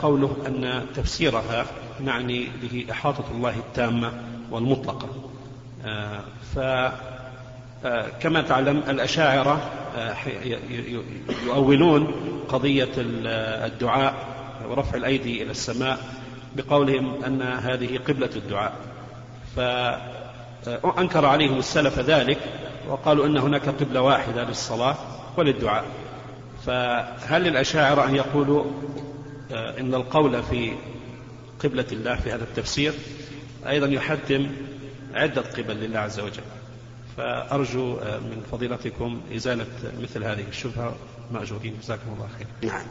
قوله 0.02 0.36
أن 0.46 0.86
تفسيرها 0.94 1.66
نعني 2.00 2.48
به 2.62 2.86
إحاطة 2.90 3.24
الله 3.34 3.56
التامة 3.56 4.12
والمطلقة. 4.50 5.08
فكما 6.54 8.42
تعلم 8.42 8.82
الأشاعرة 8.88 9.70
آه، 9.96 10.14
يؤولون 11.46 12.14
قضية 12.48 12.88
الدعاء 12.96 14.14
ورفع 14.68 14.96
الأيدي 14.96 15.42
إلى 15.42 15.50
السماء 15.50 15.98
بقولهم 16.56 17.24
أن 17.24 17.42
هذه 17.42 17.98
قبلة 18.08 18.30
الدعاء. 18.36 18.72
فأنكر 19.56 21.26
عليهم 21.26 21.58
السلف 21.58 21.98
ذلك 21.98 22.38
وقالوا 22.88 23.26
أن 23.26 23.36
هناك 23.36 23.68
قبلة 23.68 24.00
واحدة 24.00 24.44
للصلاة 24.44 24.96
وللدعاء. 25.36 25.84
فهل 26.66 27.42
للأشاعرة 27.42 28.04
أن 28.04 28.16
يقولوا 28.16 28.64
آه، 29.52 29.80
إن 29.80 29.94
القول 29.94 30.42
في 30.42 30.72
قبلة 31.58 31.86
الله 31.92 32.16
في 32.16 32.32
هذا 32.32 32.44
التفسير 32.44 32.92
أيضا 33.68 33.86
يحتم 33.86 34.46
عدة 35.14 35.42
قبل 35.42 35.76
لله 35.76 35.98
عز 35.98 36.20
وجل. 36.20 36.42
فأرجو 37.16 37.96
آه، 37.96 38.18
من 38.18 38.42
فضيلتكم 38.52 39.20
إزالة 39.36 39.66
مثل 40.00 40.24
هذه 40.24 40.44
الشبهة. 40.48 40.94
مأجورين 41.32 41.76
جزاكم 41.82 42.02
الله 42.14 42.28
خير. 42.38 42.46
نعم. 42.70 42.86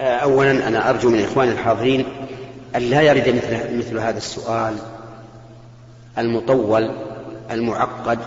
آه، 0.00 0.16
أولا 0.16 0.68
أنا 0.68 0.90
أرجو 0.90 1.10
من 1.10 1.24
إخواني 1.24 1.52
الحاضرين 1.52 2.06
أن 2.76 2.82
لا 2.82 3.00
يرد 3.00 3.28
مثل, 3.28 3.78
مثل 3.78 3.98
هذا 3.98 4.18
السؤال 4.18 4.76
المطول 6.18 6.90
المعقد 7.50 8.18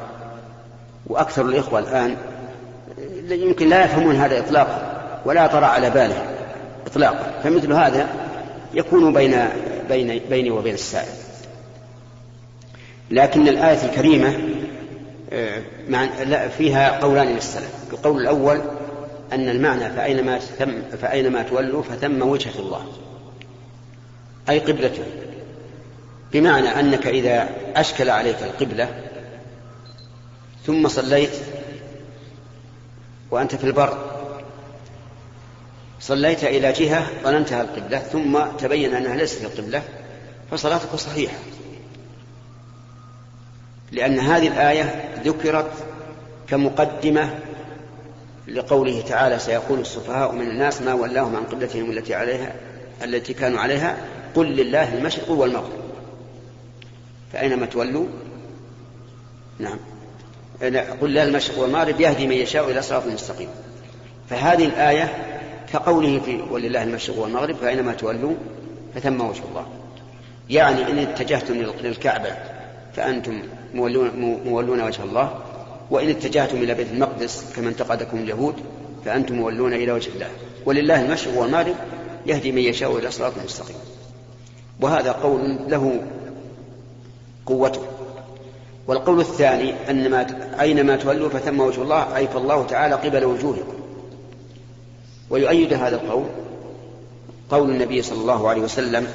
وأكثر 1.05 1.45
الإخوة 1.45 1.79
الآن 1.79 2.17
يمكن 3.29 3.69
لا 3.69 3.85
يفهمون 3.85 4.15
هذا 4.15 4.39
إطلاقا 4.39 5.03
ولا 5.25 5.47
طرأ 5.47 5.65
على 5.65 5.89
باله 5.89 6.27
إطلاقا. 6.87 7.41
فمثل 7.43 7.73
هذا 7.73 8.26
يكون 8.73 9.13
بين 9.13 9.49
بين 9.89 10.21
بيني 10.29 10.51
وبين 10.51 10.73
السائل. 10.73 11.13
لكن 13.11 13.47
الآية 13.47 13.85
الكريمة 13.85 14.39
آه، 15.33 16.47
فيها 16.57 16.99
قولان 16.99 17.27
للسلف. 17.27 17.73
القول 17.93 18.21
الأول 18.21 18.61
أن 19.33 19.49
المعنى 19.49 19.89
فأينما, 19.89 20.39
ثم 20.39 20.71
فأينما 21.01 21.43
تولوا 21.43 21.83
فثم 21.83 22.21
وجهة 22.21 22.59
الله. 22.59 22.85
أي 24.49 24.59
قبلته. 24.59 25.03
بمعنى 26.33 26.67
أنك 26.67 27.07
إذا 27.07 27.49
أشكل 27.75 28.09
عليك 28.09 28.43
القبلة 28.43 29.03
ثم 30.65 30.87
صليت 30.87 31.31
وأنت 33.31 33.55
في 33.55 33.63
البر 33.63 34.16
صليت 35.99 36.43
إلى 36.43 36.71
جهة 36.71 37.07
ظننتها 37.23 37.61
القبلة 37.61 37.99
ثم 37.99 38.39
تبين 38.59 38.93
أنها 38.95 39.15
ليست 39.15 39.43
القبلة 39.43 39.81
فصلاتك 40.51 40.95
صحيحة. 40.95 41.37
لأن 43.91 44.19
هذه 44.19 44.47
الآية 44.47 45.13
ذكرت 45.25 45.71
كمقدمة 46.49 47.39
لقوله 48.47 49.01
تعالى 49.01 49.39
سيقول 49.39 49.79
السفهاء 49.79 50.31
من 50.31 50.47
الناس 50.47 50.81
ما 50.81 50.93
ولاهم 50.93 51.35
عن 51.35 51.43
قبلتهم 51.43 51.91
التي 51.91 52.13
عليها 52.13 52.55
التي 53.03 53.33
كانوا 53.33 53.59
عليها 53.59 53.97
قل 54.35 54.45
لله 54.45 54.93
المشرق 54.93 55.31
والمغرب. 55.31 55.71
فأينما 57.33 57.65
تولوا؟ 57.65 58.05
نعم. 59.59 59.79
قل 61.01 61.13
لا 61.13 61.23
المشرق 61.23 61.59
والمغرب 61.59 62.01
يهدي 62.01 62.27
من 62.27 62.35
يشاء 62.35 62.71
إلى 62.71 62.81
صراط 62.81 63.07
مستقيم. 63.07 63.49
فهذه 64.29 64.65
الآية 64.65 65.36
كقوله 65.73 66.19
في 66.19 66.41
ولله 66.51 66.83
المشرق 66.83 67.19
والمغرب 67.19 67.55
فأينما 67.55 67.93
تولوا 67.93 68.33
فثم 68.95 69.21
وجه 69.21 69.41
الله. 69.49 69.65
يعني 70.49 70.91
إن 70.91 70.97
اتجهتم 70.97 71.53
للكعبة 71.83 72.29
فأنتم 72.95 73.41
مولون, 73.73 74.39
مولون 74.45 74.81
وجه 74.81 75.03
الله 75.03 75.39
وإن 75.91 76.09
اتجهتم 76.09 76.57
إلى 76.57 76.73
بيت 76.73 76.91
المقدس 76.91 77.53
كما 77.55 77.69
انتقدكم 77.69 78.17
اليهود 78.17 78.55
فأنتم 79.05 79.35
مولون 79.35 79.73
إلى 79.73 79.91
وجه 79.91 80.09
الله. 80.09 80.29
ولله 80.65 81.01
المشرق 81.05 81.37
والمغرب 81.37 81.75
يهدي 82.25 82.51
من 82.51 82.61
يشاء 82.61 82.97
إلى 82.97 83.11
صراط 83.11 83.33
مستقيم. 83.45 83.77
وهذا 84.81 85.11
قول 85.11 85.59
له 85.67 86.01
قوته. 87.45 87.81
والقول 88.87 89.19
الثاني 89.19 89.73
أن 89.89 90.09
ما 90.09 90.27
أينما 90.59 90.95
تولوا 90.95 91.29
فثم 91.29 91.59
وجه 91.59 91.81
الله 91.81 92.17
أي 92.17 92.27
فالله 92.27 92.65
تعالى 92.65 92.95
قبل 92.95 93.25
وجوهكم. 93.25 93.73
ويؤيد 95.29 95.73
هذا 95.73 95.95
القول 95.95 96.25
قول 97.49 97.69
النبي 97.69 98.01
صلى 98.01 98.21
الله 98.21 98.49
عليه 98.49 98.61
وسلم 98.61 99.07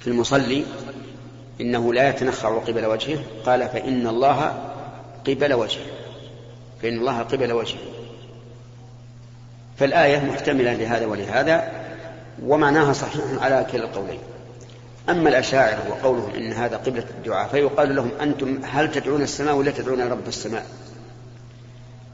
في 0.00 0.06
المصلي 0.06 0.64
إنه 1.60 1.94
لا 1.94 2.08
يتنخع 2.08 2.58
قبل 2.58 2.86
وجهه 2.86 3.18
قال 3.46 3.68
فإن 3.68 4.06
الله 4.06 4.70
قبل 5.26 5.52
وجهه 5.52 5.86
فإن 6.82 6.98
الله 6.98 7.18
قبل 7.18 7.52
وجهه. 7.52 7.78
فالآية 9.78 10.18
محتملة 10.18 10.72
لهذا 10.72 11.06
ولهذا 11.06 11.72
ومعناها 12.42 12.92
صحيح 12.92 13.24
على 13.40 13.66
كلا 13.72 13.84
القولين. 13.84 14.18
أما 15.08 15.28
الأشاعرة 15.28 15.90
وقولهم 15.90 16.30
إن 16.34 16.52
هذا 16.52 16.76
قبلة 16.76 17.04
الدعاء 17.18 17.48
فيقال 17.48 17.96
لهم 17.96 18.10
أنتم 18.20 18.60
هل 18.64 18.90
تدعون 18.90 19.22
السماء 19.22 19.54
ولا 19.54 19.70
تدعون 19.70 20.00
رب 20.00 20.28
السماء؟ 20.28 20.66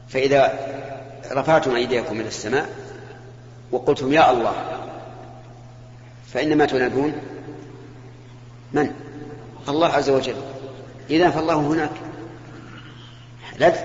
فإذا 0.09 0.59
رفعتم 1.31 1.75
أيديكم 1.75 2.19
إلى 2.19 2.27
السماء 2.27 2.69
وقلتم 3.71 4.13
يا 4.13 4.31
الله 4.31 4.53
فإنما 6.33 6.65
تنادون 6.65 7.13
من؟ 8.73 8.91
الله 9.69 9.87
عز 9.87 10.09
وجل. 10.09 10.35
إذا 11.09 11.29
فالله 11.29 11.55
هناك. 11.55 11.91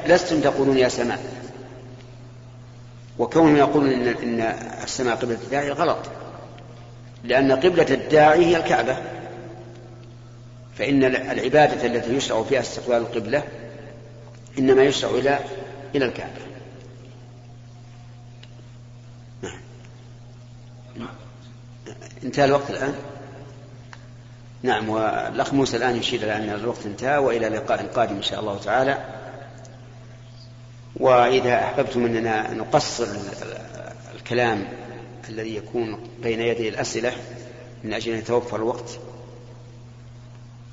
لستم 0.07 0.41
تقولون 0.41 0.79
يا 0.79 0.89
سماء. 0.89 1.21
وكونهم 3.19 3.57
يقولون 3.57 3.93
إن, 3.93 4.09
إن 4.09 4.41
السماء 4.85 5.17
قبلة 5.17 5.39
الداعي 5.45 5.71
غلط. 5.71 5.99
لأن 7.25 7.53
قبلة 7.53 7.87
الداعي 7.91 8.47
هي 8.47 8.57
الكعبة. 8.57 8.97
فإن 10.79 11.05
العبادة 11.05 11.87
التي 11.87 12.17
يشرع 12.17 12.43
فيها 12.43 12.61
استقبال 12.61 12.97
القبلة 12.97 13.43
إنما 14.59 14.83
يشرع 14.83 15.11
إلى 15.11 15.39
إلى 15.95 16.05
الكعبة. 16.05 16.54
انتهى 22.25 22.45
الوقت 22.45 22.71
الآن؟ 22.71 22.95
نعم 24.63 24.89
والأخ 24.89 25.55
موسى 25.55 25.77
الآن 25.77 25.97
يشير 25.97 26.23
إلى 26.23 26.37
أن 26.37 26.51
الوقت 26.51 26.87
انتهى 26.87 27.19
وإلى 27.19 27.49
لقاء 27.49 27.87
قادم 27.87 28.17
إن 28.17 28.23
شاء 28.23 28.41
الله 28.41 28.59
تعالى. 28.59 29.05
وإذا 30.97 31.65
أحببتم 31.65 32.05
أننا 32.05 32.55
نقصر 32.55 33.07
الكلام 34.15 34.69
الذي 35.29 35.57
يكون 35.57 36.09
بين 36.23 36.41
يدي 36.41 36.69
الأسئلة 36.69 37.13
من 37.85 37.93
أجل 37.93 38.13
أن 38.13 38.19
يتوفر 38.19 38.57
الوقت 38.57 38.99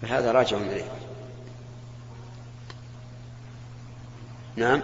فهذا 0.02 0.32
راجع 0.32 0.58
إليه. 0.58 0.86
نعم. 4.56 4.82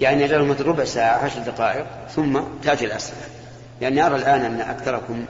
يعني 0.00 0.26
له 0.26 0.44
مثل 0.44 0.64
ربع 0.64 0.84
ساعة 0.84 1.24
عشر 1.24 1.40
دقائق 1.40 1.86
ثم 2.14 2.40
تأتي 2.62 2.84
الأسئلة. 2.84 3.41
لأني 3.82 4.06
أرى 4.06 4.16
الآن 4.16 4.40
أن 4.40 4.60
أكثركم 4.60 5.24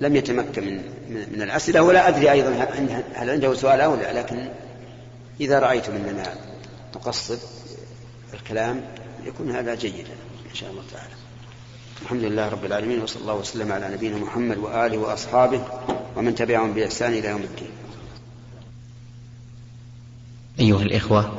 لم 0.00 0.16
يتمكن 0.16 0.64
من, 0.64 1.26
من 1.32 1.42
الأسئلة 1.42 1.82
ولا 1.82 2.08
أدري 2.08 2.32
أيضا 2.32 2.68
هل 3.14 3.30
عنده 3.30 3.54
سؤال 3.54 3.80
أو 3.80 3.94
لا 3.94 4.20
لكن 4.20 4.48
إذا 5.40 5.58
رأيتم 5.58 5.92
أننا 5.92 6.34
نقصد 6.96 7.38
الكلام 8.34 8.82
يكون 9.26 9.50
هذا 9.50 9.74
جيدا 9.74 10.14
إن 10.50 10.54
شاء 10.54 10.70
الله 10.70 10.82
تعالى. 10.92 11.14
الحمد 12.02 12.24
لله 12.24 12.48
رب 12.48 12.64
العالمين 12.64 13.02
وصلى 13.02 13.22
الله 13.22 13.34
وسلم 13.34 13.72
على 13.72 13.88
نبينا 13.88 14.16
محمد 14.16 14.58
وآله 14.58 14.98
وأصحابه 14.98 15.64
ومن 16.16 16.34
تبعهم 16.34 16.74
بإحسان 16.74 17.12
إلى 17.12 17.28
يوم 17.28 17.42
الدين. 17.42 17.70
أيها 20.60 20.82
الإخوة 20.82 21.38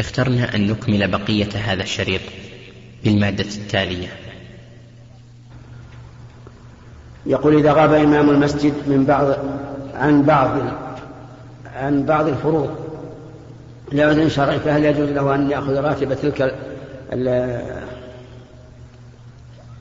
اخترنا 0.00 0.54
أن 0.54 0.66
نكمل 0.66 1.10
بقية 1.10 1.50
هذا 1.54 1.82
الشريط 1.82 2.22
بالمادة 3.04 3.44
التالية. 3.44 4.25
يقول 7.26 7.56
إذا 7.56 7.72
غاب 7.72 7.92
إمام 7.92 8.30
المسجد 8.30 8.72
من 8.86 9.04
بعض 9.04 9.26
عن 9.94 10.22
بعض 10.22 10.50
عن 11.76 12.02
بعض 12.02 12.28
الفروض. 12.28 12.68
لعذر 13.92 14.28
شرعي 14.28 14.58
فهل 14.58 14.84
يجوز 14.84 15.08
له 15.08 15.34
أن 15.34 15.50
يأخذ 15.50 15.80
راتب 15.80 16.14
تلك 16.14 16.54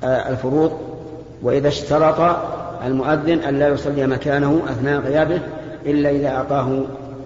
الفروض؟ 0.03 0.79
وإذا 1.41 1.67
اشترط 1.67 2.37
المؤذن 2.85 3.39
أن 3.39 3.59
لا 3.59 3.67
يصلي 3.67 4.07
مكانه 4.07 4.61
أثناء 4.69 4.99
غيابه 4.99 5.39
إلا 5.85 6.09
إذا 6.09 6.29
أعطاه 6.29 6.81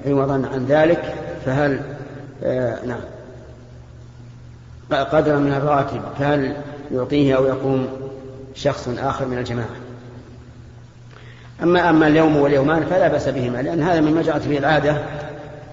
عوضا 0.06 0.34
عن 0.54 0.66
ذلك. 0.70 1.16
فهل 1.46 1.82
آه 2.44 2.86
نعم. 2.86 3.02
قدر 5.04 5.38
من 5.38 5.54
الراتب. 5.54 6.02
فهل 6.20 6.54
يعطيه 6.92 7.38
أو 7.38 7.46
يقوم 7.46 7.88
شخص 8.56 8.90
آخر 8.98 9.26
من 9.26 9.38
الجماعة؟ 9.38 9.89
أما 11.64 11.90
أما 11.90 12.08
اليوم 12.08 12.38
واليومان 12.38 12.86
فلا 12.86 13.08
بأس 13.08 13.30
بهما 13.30 13.62
لأن 13.62 13.84
هذا 13.84 14.02
مما 14.02 14.22
جرت 14.22 14.48
به 14.48 14.58
العادة 14.58 14.98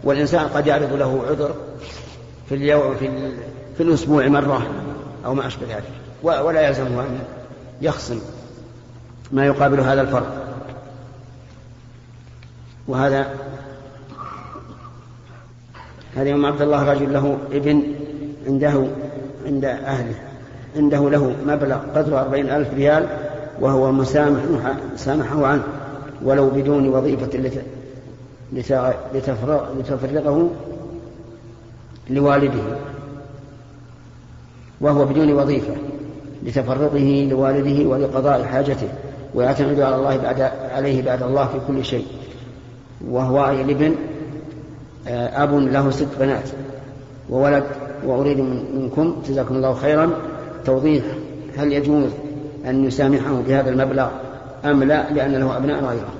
والإنسان 0.04 0.48
قد 0.48 0.66
يعرض 0.66 0.92
له 0.92 1.22
عذر 1.28 1.54
في 2.48 2.54
اليوم 2.54 2.94
في. 2.94 3.08
في 3.76 3.82
الأسبوع 3.82 4.28
مرة 4.28 4.66
أو 5.24 5.34
ما 5.34 5.46
أشبه 5.46 5.66
ذلك 5.66 5.84
ولا 6.22 6.68
يلزمه 6.68 7.00
أن 7.00 7.18
يخصم 7.82 8.18
ما 9.32 9.46
يقابل 9.46 9.80
هذا 9.80 10.00
الفرق 10.00 10.46
وهذا 12.88 13.26
هذا 16.16 16.28
يوم 16.28 16.46
عبد 16.46 16.62
الله 16.62 16.92
رجل 16.92 17.12
له 17.12 17.38
ابن 17.52 17.82
عنده 18.46 18.86
عند 19.46 19.64
أهله 19.64 20.14
عنده 20.76 21.10
له 21.10 21.36
مبلغ 21.46 21.78
قدره 21.94 22.20
أربعين 22.20 22.50
ألف 22.50 22.74
ريال 22.74 23.06
وهو 23.60 23.92
مسامح 23.92 24.42
سامحه 24.96 25.46
عنه 25.46 25.62
ولو 26.24 26.50
بدون 26.50 26.88
وظيفة 26.88 27.38
لتفرغه 29.14 30.50
لوالده 32.10 32.78
وهو 34.80 35.04
بدون 35.04 35.32
وظيفة 35.32 35.74
لتفرغه 36.42 37.24
لوالده 37.30 37.88
ولقضاء 37.88 38.44
حاجته 38.44 38.88
ويعتمد 39.34 39.80
على 39.80 39.96
الله 39.96 40.16
بعد 40.16 40.40
عليه 40.70 41.02
بعد 41.02 41.22
الله 41.22 41.46
في 41.46 41.60
كل 41.68 41.84
شيء. 41.84 42.06
وهو 43.08 43.50
الابن 43.50 43.94
آه، 45.08 45.42
أب 45.42 45.54
له 45.54 45.90
ست 45.90 46.08
بنات 46.20 46.48
وولد 47.30 47.64
وأريد 48.06 48.40
منكم 48.74 49.16
جزاكم 49.28 49.54
الله 49.56 49.74
خيرا 49.74 50.10
توضيح 50.64 51.04
هل 51.56 51.72
يجوز 51.72 52.10
أن 52.66 52.84
يسامحه 52.84 53.42
بهذا 53.48 53.70
المبلغ؟ 53.70 54.08
أم 54.64 54.84
لا 54.84 55.10
لأن 55.12 55.32
له 55.32 55.56
أبناء 55.56 55.84
غيره. 55.84 56.14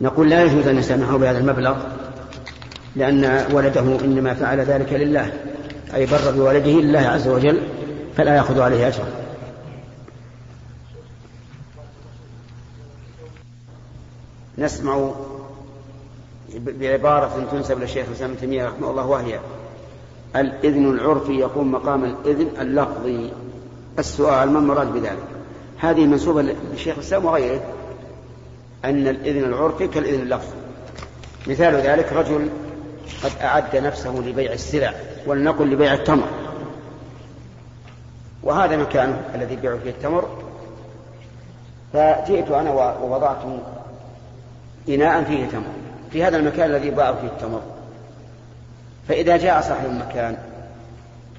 نقول 0.00 0.30
لا 0.30 0.42
يجوز 0.42 0.66
أن 0.66 0.78
يسامحه 0.78 1.16
بهذا 1.16 1.38
المبلغ 1.38 1.76
لأن 2.96 3.44
ولده 3.52 3.80
إنما 3.80 4.34
فعل 4.34 4.60
ذلك 4.60 4.92
لله 4.92 5.32
أي 5.94 6.06
بر 6.06 6.30
بولده 6.36 6.70
لله 6.70 6.98
عز 6.98 7.28
وجل 7.28 7.60
فلا 8.16 8.36
يأخذ 8.36 8.60
عليه 8.60 8.88
أجرا. 8.88 9.06
نسمع 14.58 15.10
بعبارة 16.56 17.46
تنسب 17.52 17.80
للشيخ 17.80 18.06
الإسلام 18.08 18.34
تيمية 18.34 18.66
رحمه 18.66 18.90
الله 18.90 19.06
وهي 19.06 19.40
الإذن 20.36 20.90
العرفي 20.90 21.32
يقوم 21.32 21.72
مقام 21.72 22.04
الإذن 22.04 22.48
اللفظي. 22.60 23.30
السؤال 23.98 24.50
ما 24.50 24.58
المراد 24.58 24.92
بذلك؟ 24.92 25.33
هذه 25.78 26.06
منسوبة 26.06 26.42
للشيخ 26.42 26.94
الإسلام 26.94 27.24
وغيره 27.24 27.60
أن 28.84 29.08
الإذن 29.08 29.44
العرفي 29.44 29.88
كالإذن 29.88 30.22
اللفظي 30.22 30.56
مثال 31.46 31.74
ذلك 31.74 32.12
رجل 32.12 32.48
قد 33.24 33.32
أعد 33.42 33.76
نفسه 33.76 34.14
لبيع 34.18 34.52
السلع 34.52 34.94
ولنقل 35.26 35.70
لبيع 35.70 35.94
التمر. 35.94 36.28
وهذا 38.42 38.76
مكانه 38.76 39.20
الذي 39.34 39.54
يبيع 39.54 39.76
فيه 39.76 39.90
التمر. 39.90 40.28
فجئت 41.92 42.50
أنا 42.50 42.70
ووضعت 43.02 43.42
إناء 44.88 45.24
فيه 45.24 45.46
تمر. 45.46 45.64
في 46.10 46.24
هذا 46.24 46.36
المكان 46.36 46.70
الذي 46.70 46.88
يباع 46.88 47.14
فيه 47.14 47.26
التمر. 47.26 47.62
فإذا 49.08 49.36
جاء 49.36 49.60
صاحب 49.60 49.86
المكان 49.86 50.36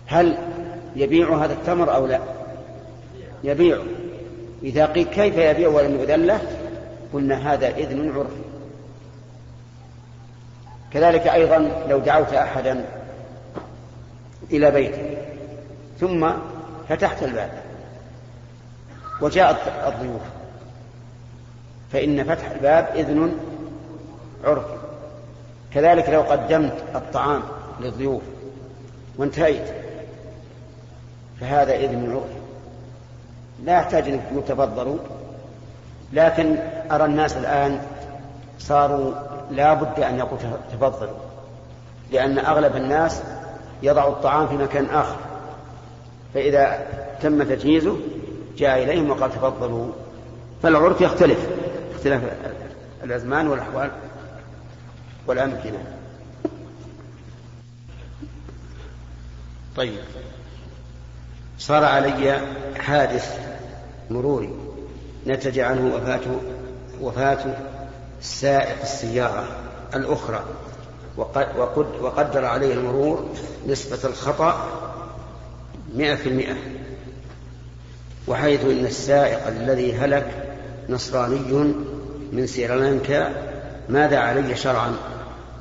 هل 0.08 0.38
يبيع 0.95 1.36
هذا 1.45 1.54
التمر 1.54 1.95
أو 1.95 2.06
لا؟ 2.06 2.19
يبيع. 3.43 3.78
إذا 4.63 4.86
قيل 4.86 5.06
كيف 5.06 5.38
يبيع 5.38 5.70
ولم 5.70 5.96
يؤذن 5.96 6.26
له 6.26 6.41
قلنا 7.13 7.54
هذا 7.54 7.68
إذن 7.68 8.12
عرفي 8.15 8.46
كذلك 10.91 11.28
أيضا 11.28 11.86
لو 11.89 12.00
دعوت 12.00 12.34
أحدا 12.34 12.86
إلى 14.52 14.72
بيتك 14.72 15.18
ثم 16.00 16.32
فتحت 16.89 17.24
الباب 17.24 17.52
وجاءت 19.22 19.58
الضيوف 19.88 20.22
فإن 21.91 22.24
فتح 22.24 22.50
الباب 22.52 22.89
إذن 22.96 23.38
عرفي 24.44 24.78
كذلك 25.74 26.10
لو 26.10 26.22
قدمت 26.22 26.84
الطعام 26.96 27.44
للضيوف 27.80 28.22
وانتهيت 29.18 29.68
فهذا 31.39 31.76
إذن 31.76 32.12
عرفي 32.12 32.45
لا 33.63 33.74
يحتاج 33.74 34.08
أن 34.08 34.22
تفضلوا 34.48 34.98
لكن 36.13 36.56
أرى 36.91 37.06
الناس 37.06 37.38
الآن 37.38 37.82
صاروا 38.60 39.13
لا 39.52 39.74
بد 39.74 40.00
أن 40.00 40.18
يقول 40.18 40.39
تفضلوا 40.72 41.18
لأن 42.12 42.39
أغلب 42.39 42.76
الناس 42.76 43.22
يضع 43.84 44.08
الطعام 44.08 44.48
في 44.48 44.58
مكان 44.58 44.86
آخر 44.86 45.18
فإذا 46.34 46.88
تم 47.22 47.44
تجهيزه 47.44 47.98
جاء 48.58 48.84
إليهم 48.84 49.10
وقال 49.10 49.32
تفضلوا. 49.32 49.91
فالعرف 50.63 51.02
يختلف 51.02 51.39
اختلاف 51.96 52.22
الأزمان 53.04 53.48
والأحوال 53.48 53.91
والأمكنة. 55.28 55.84
طيب. 59.76 60.00
صار 61.60 61.84
علي 61.84 62.41
حادث 62.80 63.39
مروري 64.10 64.50
نتج 65.28 65.60
عنه 65.60 65.96
وفاة 65.96 66.22
وفاة 67.02 67.58
سائق 68.22 68.82
السيارة 68.82 69.48
الأخرى 69.96 70.44
وقدر 72.02 72.46
عليه 72.46 72.74
المرور 72.74 73.30
نسبة 73.68 74.10
الخطأ 74.10 74.68
مئة 75.96 76.15
في 76.15 76.30
المئة. 76.30 76.56
وحيث 78.28 78.65
إن 78.65 78.86
السائق 78.86 79.48
الذي 79.48 79.94
هلك 79.94 80.58
نصراني 80.89 81.74
من 82.32 82.48
سريلانكا 82.48 83.34
ماذا 83.89 84.20
علي 84.20 84.56
شرعا؟ 84.56 84.96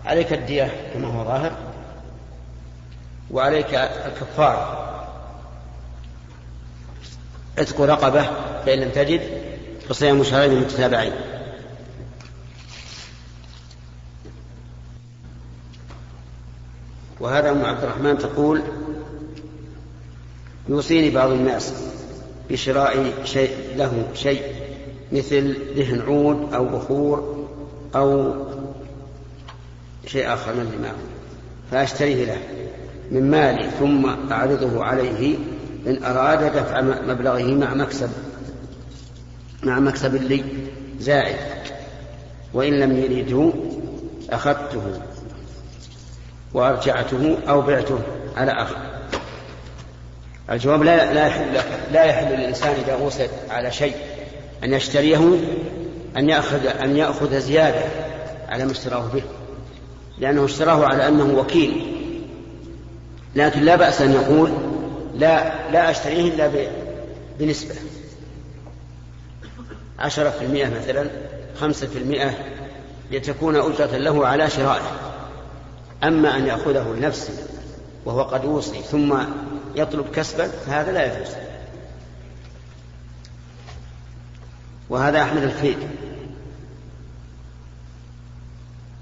عليك 0.05 0.33
الدية 0.33 0.71
كما 0.95 1.09
هو 1.09 1.25
ظاهر 1.25 1.53
وعليك 3.31 3.75
الكفارة. 3.75 4.84
عتق 7.59 7.81
رقبة 7.81 8.23
فإن 8.67 8.79
لم 8.79 8.91
تجد 8.91 9.21
فصيام 9.89 10.25
شهرين 10.25 10.61
متتابعين. 10.61 11.13
وهذا 17.21 17.51
أم 17.51 17.65
عبد 17.65 17.85
الرحمن 17.85 18.19
تقول 18.19 18.63
يوصيني 20.69 21.11
بعض 21.11 21.31
الناس 21.31 21.73
بشراء 22.51 23.13
شيء 23.25 23.51
له 23.77 24.07
شيء 24.15 24.43
مثل 25.13 25.57
دهن 25.77 26.01
عود 26.01 26.53
أو 26.55 26.65
بخور 26.65 27.47
أو 27.97 28.35
شيء 30.07 30.33
آخر 30.35 30.55
من 30.55 30.79
معه 30.83 30.95
فأشتريه 31.71 32.25
له 32.25 32.39
من 33.11 33.31
مالي 33.31 33.71
ثم 33.71 34.07
أعرضه 34.33 34.85
عليه 34.85 35.37
إن 35.87 36.05
أراد 36.05 36.57
دفع 36.57 36.81
مبلغه 36.81 37.43
مع 37.43 37.75
مكسب 37.75 38.11
مع 39.63 39.79
مكسب 39.79 40.15
لي 40.15 40.45
زائد. 41.01 41.37
وإن 42.55 42.81
لم 42.81 42.97
يريده 42.97 43.53
أخذته 44.31 44.83
وأرجعته 46.55 47.37
أو 47.49 47.61
بعته 47.61 47.99
على 48.37 48.53
آخر. 48.53 48.77
الجواب 50.51 50.83
لا 50.83 51.13
لا 51.13 51.27
يحل 51.27 51.45
لا 51.93 52.05
يحل 52.05 52.33
للإنسان 52.33 52.75
إذا 52.85 52.97
وصل 52.97 53.29
على 53.51 53.71
شيء 53.73 53.95
أن 54.65 54.73
يشتريه 54.73 55.39
أن 56.17 56.29
يأخذ 56.31 56.67
أن 56.67 56.97
يأخذ 56.97 57.41
زيادة 57.41 57.85
على 58.49 58.65
ما 58.65 58.73
اشتراه 58.73 59.09
به. 59.15 59.23
لأنه 60.19 60.45
اشتراه 60.45 60.85
على 60.85 61.09
أنه 61.09 61.39
وكيل. 61.39 61.97
لكن 63.37 63.61
لا 63.61 63.77
بأس 63.77 64.03
أن 64.03 64.13
يقول 64.13 64.51
لا 65.15 65.71
لا 65.71 65.91
أشتريه 65.91 66.35
إلا 66.35 66.69
بنسبة. 67.39 67.75
عشرة 69.99 70.31
في 70.31 70.45
المئة 70.45 70.81
مثلا 70.81 71.11
خمسة 71.61 71.87
في 71.87 71.99
المئة 71.99 72.31
لتكون 73.11 73.57
أجرة 73.57 73.97
له 73.97 74.27
على 74.27 74.51
شرائه. 74.51 74.91
أما 76.05 76.37
أن 76.37 76.47
يأخذه 76.47 76.95
لنفسه 76.99 77.33
وهو 78.05 78.23
قد 78.23 78.45
أوصي 78.45 78.83
ثم 78.83 79.19
يطلب 79.75 80.07
كسبا 80.15 80.49
فهذا 80.49 80.93
لا 80.93 81.17
يجوز. 81.17 81.35
وهذا 84.89 85.23
أحمد 85.23 85.43
الفيد. 85.43 85.79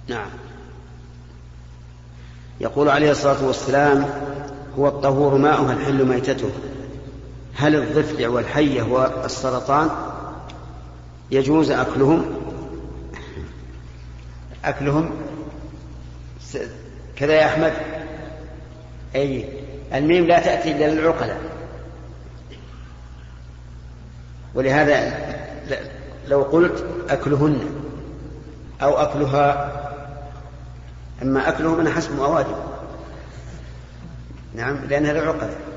نعم. 0.08 0.30
يقول 2.60 2.88
عليه 2.88 3.10
الصلاة 3.10 3.44
والسلام 3.44 4.06
هو 4.78 4.88
الطهور 4.88 5.38
ماؤها 5.38 5.72
الحل 5.72 6.04
ميتته. 6.04 6.50
هل 7.54 7.76
الضفدع 7.76 8.28
والحية 8.28 8.82
والسرطان 8.82 9.90
يجوز 11.30 11.70
أكلهم؟ 11.70 12.24
أكلهم؟ 14.64 15.10
كذا 17.16 17.32
يا 17.32 17.46
أحمد. 17.46 17.72
أي 19.14 19.48
الميم 19.94 20.26
لا 20.26 20.40
تأتي 20.40 20.72
إلا 20.72 20.90
للعقلاء. 20.90 21.40
ولهذا 24.54 25.16
لو 26.28 26.42
قلت 26.42 26.84
أكلهن 27.10 27.60
أو 28.82 28.98
أكلها 28.98 29.72
أما 31.22 31.48
أكلهم 31.48 31.80
أنا 31.80 31.90
حسب 31.90 32.18
واجب 32.18 32.56
نعم 34.54 34.78
لأنها 34.88 35.12
للعقلاء 35.12 35.72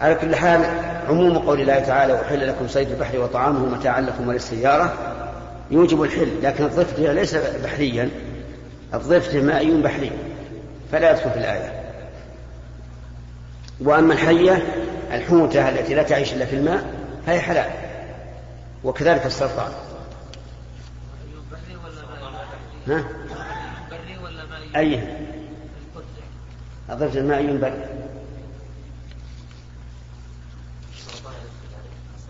على 0.00 0.14
كل 0.14 0.36
حال 0.36 0.64
عموم 1.08 1.38
قول 1.38 1.60
الله 1.60 1.78
تعالى 1.78 2.20
أحل 2.20 2.48
لكم 2.48 2.68
صيد 2.68 2.90
البحر 2.90 3.18
وطعامه 3.18 3.66
متاعا 3.66 4.00
لكم 4.00 4.28
وللسيارة. 4.28 5.14
يوجب 5.70 6.02
الحل 6.02 6.28
لكن 6.42 6.64
الضفدع 6.64 7.12
ليس 7.12 7.34
بحريا. 7.34 8.10
الضفدع 8.94 9.40
مائي 9.40 9.82
بحري 9.82 10.10
فلا 10.92 11.10
يدخل 11.10 11.30
في 11.30 11.38
الآية. 11.38 11.72
وأما 13.80 14.12
الحية 14.12 14.62
الحوتة 15.12 15.68
التي 15.68 15.94
لا 15.94 16.02
تعيش 16.02 16.32
إلا 16.32 16.44
في 16.44 16.56
الماء 16.56 16.84
فهي 17.26 17.40
حلال. 17.40 17.70
وكذلك 18.84 19.26
السرطان 19.26 19.72
ها؟ 22.86 23.04
أي؟ 24.76 25.02
الضفدع 26.90 27.20
المائي 27.20 27.46
بري 27.46 27.86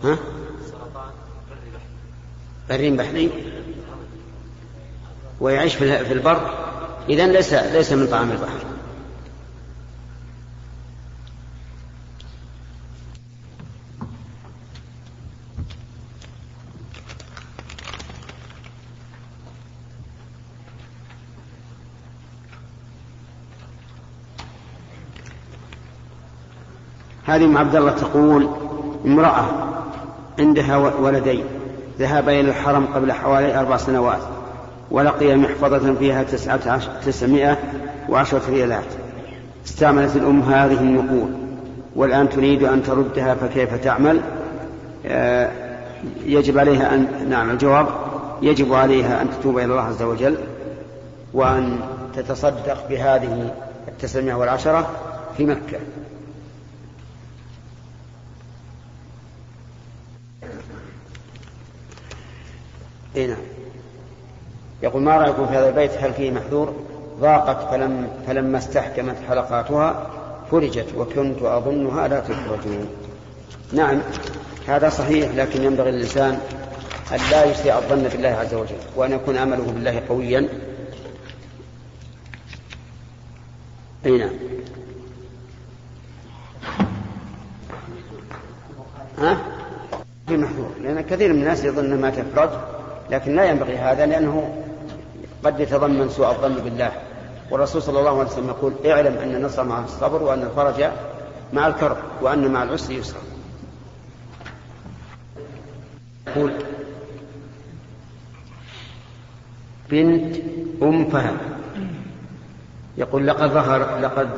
ها؟ 0.03 0.17
بري 2.69 2.91
بحري. 2.91 3.31
ويعيش 5.39 5.75
في 5.75 6.13
البر. 6.13 6.69
إذا 7.09 7.27
ليس 7.27 7.53
ليس 7.53 7.91
من 7.91 8.07
طعام 8.07 8.31
البحر. 8.31 8.78
هذه 27.29 27.45
أم 27.45 27.57
عبد 27.57 27.75
الله 27.75 27.91
تقول 27.91 28.49
امرأة 29.05 29.45
عندها 30.39 30.77
ولدين 30.77 31.43
ذهب 31.99 32.29
إلى 32.29 32.41
الحرم 32.41 32.85
قبل 32.85 33.11
حوالي 33.11 33.59
أربع 33.59 33.77
سنوات 33.77 34.21
ولقي 34.91 35.35
محفظة 35.35 35.93
فيها 35.93 36.23
تسعة 36.23 36.59
عشر 36.67 36.91
تسعمائة 37.05 37.57
وعشرة 38.09 38.41
ريالات. 38.49 38.85
استعملت 39.65 40.15
الأم 40.15 40.41
هذه 40.41 40.79
النقود 40.79 41.33
والآن 41.95 42.29
تريد 42.29 42.63
أن 42.63 42.83
تردها 42.83 43.35
فكيف 43.35 43.75
تعمل؟ 43.83 44.19
آه، 45.05 45.51
يجب 46.25 46.57
عليها 46.57 46.95
أن 46.95 47.29
نعم 47.29 47.49
الجواب 47.49 47.87
يجب 48.41 48.73
عليها 48.73 49.21
أن 49.21 49.27
تتوب 49.29 49.57
إلى 49.57 49.65
الله 49.65 49.81
عز 49.81 50.03
وجل 50.03 50.37
وأن 51.33 51.79
تتصدق 52.15 52.89
بهذه 52.89 53.53
التسعمائة 53.87 54.33
والعشرة 54.33 54.89
في 55.37 55.45
مكة. 55.45 55.79
إي 63.15 63.27
نعم. 63.27 63.37
يقول 64.83 65.01
ما 65.01 65.17
رأيكم 65.17 65.47
في 65.47 65.53
هذا 65.53 65.69
البيت؟ 65.69 65.91
هل 65.91 66.13
فيه 66.13 66.31
محذور؟ 66.31 66.73
ضاقت 67.19 67.71
فلم 67.71 68.07
فلما 68.27 68.57
استحكمت 68.57 69.15
حلقاتها 69.29 70.09
فرجت 70.51 70.87
وكنت 70.97 71.41
أظنها 71.41 72.07
لا 72.07 72.19
تخرج 72.19 72.59
نعم 73.73 74.01
هذا 74.67 74.89
صحيح 74.89 75.35
لكن 75.35 75.63
ينبغي 75.63 75.91
للإنسان 75.91 76.39
أن 77.11 77.19
لا 77.31 77.45
يسيء 77.45 77.77
الظن 77.77 78.03
بالله 78.03 78.29
عز 78.29 78.53
وجل 78.53 78.75
وأن 78.95 79.11
يكون 79.11 79.37
امله 79.37 79.63
بالله 79.63 80.03
قويا. 80.09 80.47
إي 84.05 84.17
نعم. 84.17 84.29
ها؟ 89.17 89.37
في 90.27 90.37
محذور 90.37 90.71
لأن 90.83 91.01
كثير 91.01 91.33
من 91.33 91.39
الناس 91.39 91.63
يظن 91.63 92.01
ما 92.01 92.09
تفرج 92.09 92.49
لكن 93.11 93.35
لا 93.35 93.45
ينبغي 93.45 93.77
هذا 93.77 94.05
لأنه 94.05 94.55
قد 95.43 95.59
يتضمن 95.59 96.09
سوء 96.09 96.29
الظن 96.29 96.55
بالله. 96.55 96.91
والرسول 97.51 97.81
صلى 97.81 97.99
الله 97.99 98.19
عليه 98.19 98.29
وسلم 98.29 98.47
يقول 98.47 98.73
اعلم 98.85 99.17
أن 99.17 99.35
النصر 99.35 99.63
مع 99.63 99.83
الصبر 99.83 100.23
وأن 100.23 100.41
الفرج 100.41 100.89
مع 101.53 101.67
الكرب 101.67 101.97
وأن 102.21 102.51
مع 102.51 102.63
العسر 102.63 102.93
يسرا. 102.93 103.21
يقول 106.27 106.53
بنت 109.89 110.35
أم 110.83 111.09
فهد 111.09 111.37
يقول 112.97 113.27
لقد 113.27 113.49
ظهر 113.49 113.99
لقد 114.01 114.29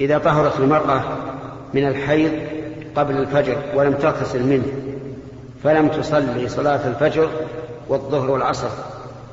إذا 0.00 0.18
طهرت 0.18 0.60
المرأة 0.60 1.02
من 1.74 1.88
الحيض 1.88 2.32
قبل 2.96 3.16
الفجر 3.16 3.56
ولم 3.74 3.92
تغتسل 3.92 4.42
منه 4.42 4.85
فلم 5.64 5.88
تصلي 5.88 6.48
صلاة 6.48 6.88
الفجر 6.88 7.30
والظهر 7.88 8.30
والعصر 8.30 8.68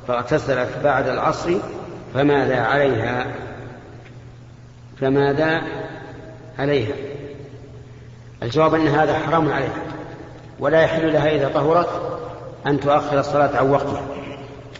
فاغتسلت 0.08 0.68
بعد 0.84 1.08
العصر 1.08 1.50
فماذا 2.14 2.60
عليها؟ 2.60 3.26
فماذا 5.00 5.62
عليها؟ 6.58 6.94
الجواب 8.42 8.74
أن 8.74 8.88
هذا 8.88 9.18
حرام 9.18 9.52
عليها 9.52 9.82
ولا 10.58 10.80
يحل 10.80 11.12
لها 11.12 11.30
إذا 11.30 11.48
طهرت 11.48 11.88
أن 12.66 12.80
تؤخر 12.80 13.20
الصلاة 13.20 13.56
عن 13.56 13.70
وقتها. 13.70 14.02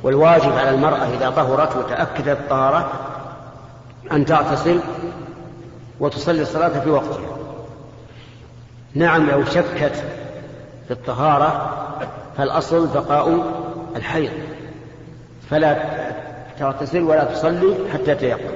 والواجب 0.02 0.52
على 0.52 0.70
المرأة 0.70 1.14
إذا 1.16 1.30
طهرت 1.30 1.76
وتأكدت 1.76 2.28
الطهارة 2.28 2.92
أن 4.12 4.24
تغتسل 4.24 4.80
وتصلي 6.00 6.42
الصلاة 6.42 6.80
في 6.80 6.90
وقتها. 6.90 7.36
نعم 8.94 9.30
لو 9.30 9.44
شكت 9.44 10.04
في 10.88 10.90
الطهارة 10.90 11.70
فالأصل 12.36 12.86
بقاء 12.86 13.52
الحيض. 13.96 14.30
فلا 15.50 15.78
تغتسل 16.58 17.02
ولا 17.02 17.24
تصلي 17.24 17.74
حتى 17.92 18.14
تيقن. 18.14 18.54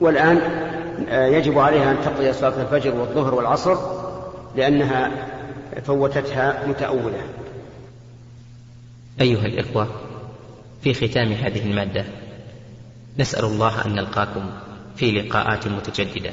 والآن 0.00 0.40
آه، 1.08 1.26
يجب 1.26 1.58
عليها 1.58 1.90
أن 1.90 1.96
تقضي 2.04 2.32
صلاة 2.32 2.62
الفجر 2.62 2.94
والظهر 2.94 3.34
والعصر 3.34 3.76
لأنها 4.56 5.10
فوتتها 5.84 6.66
متأولة. 6.66 7.20
أيها 9.20 9.46
الإخوة 9.46 9.88
في 10.82 10.94
ختام 10.94 11.32
هذه 11.32 11.70
المادة 11.70 12.04
نسأل 13.18 13.44
الله 13.44 13.86
أن 13.86 13.94
نلقاكم 13.94 14.50
في 14.96 15.12
لقاءات 15.12 15.68
متجددة. 15.68 16.30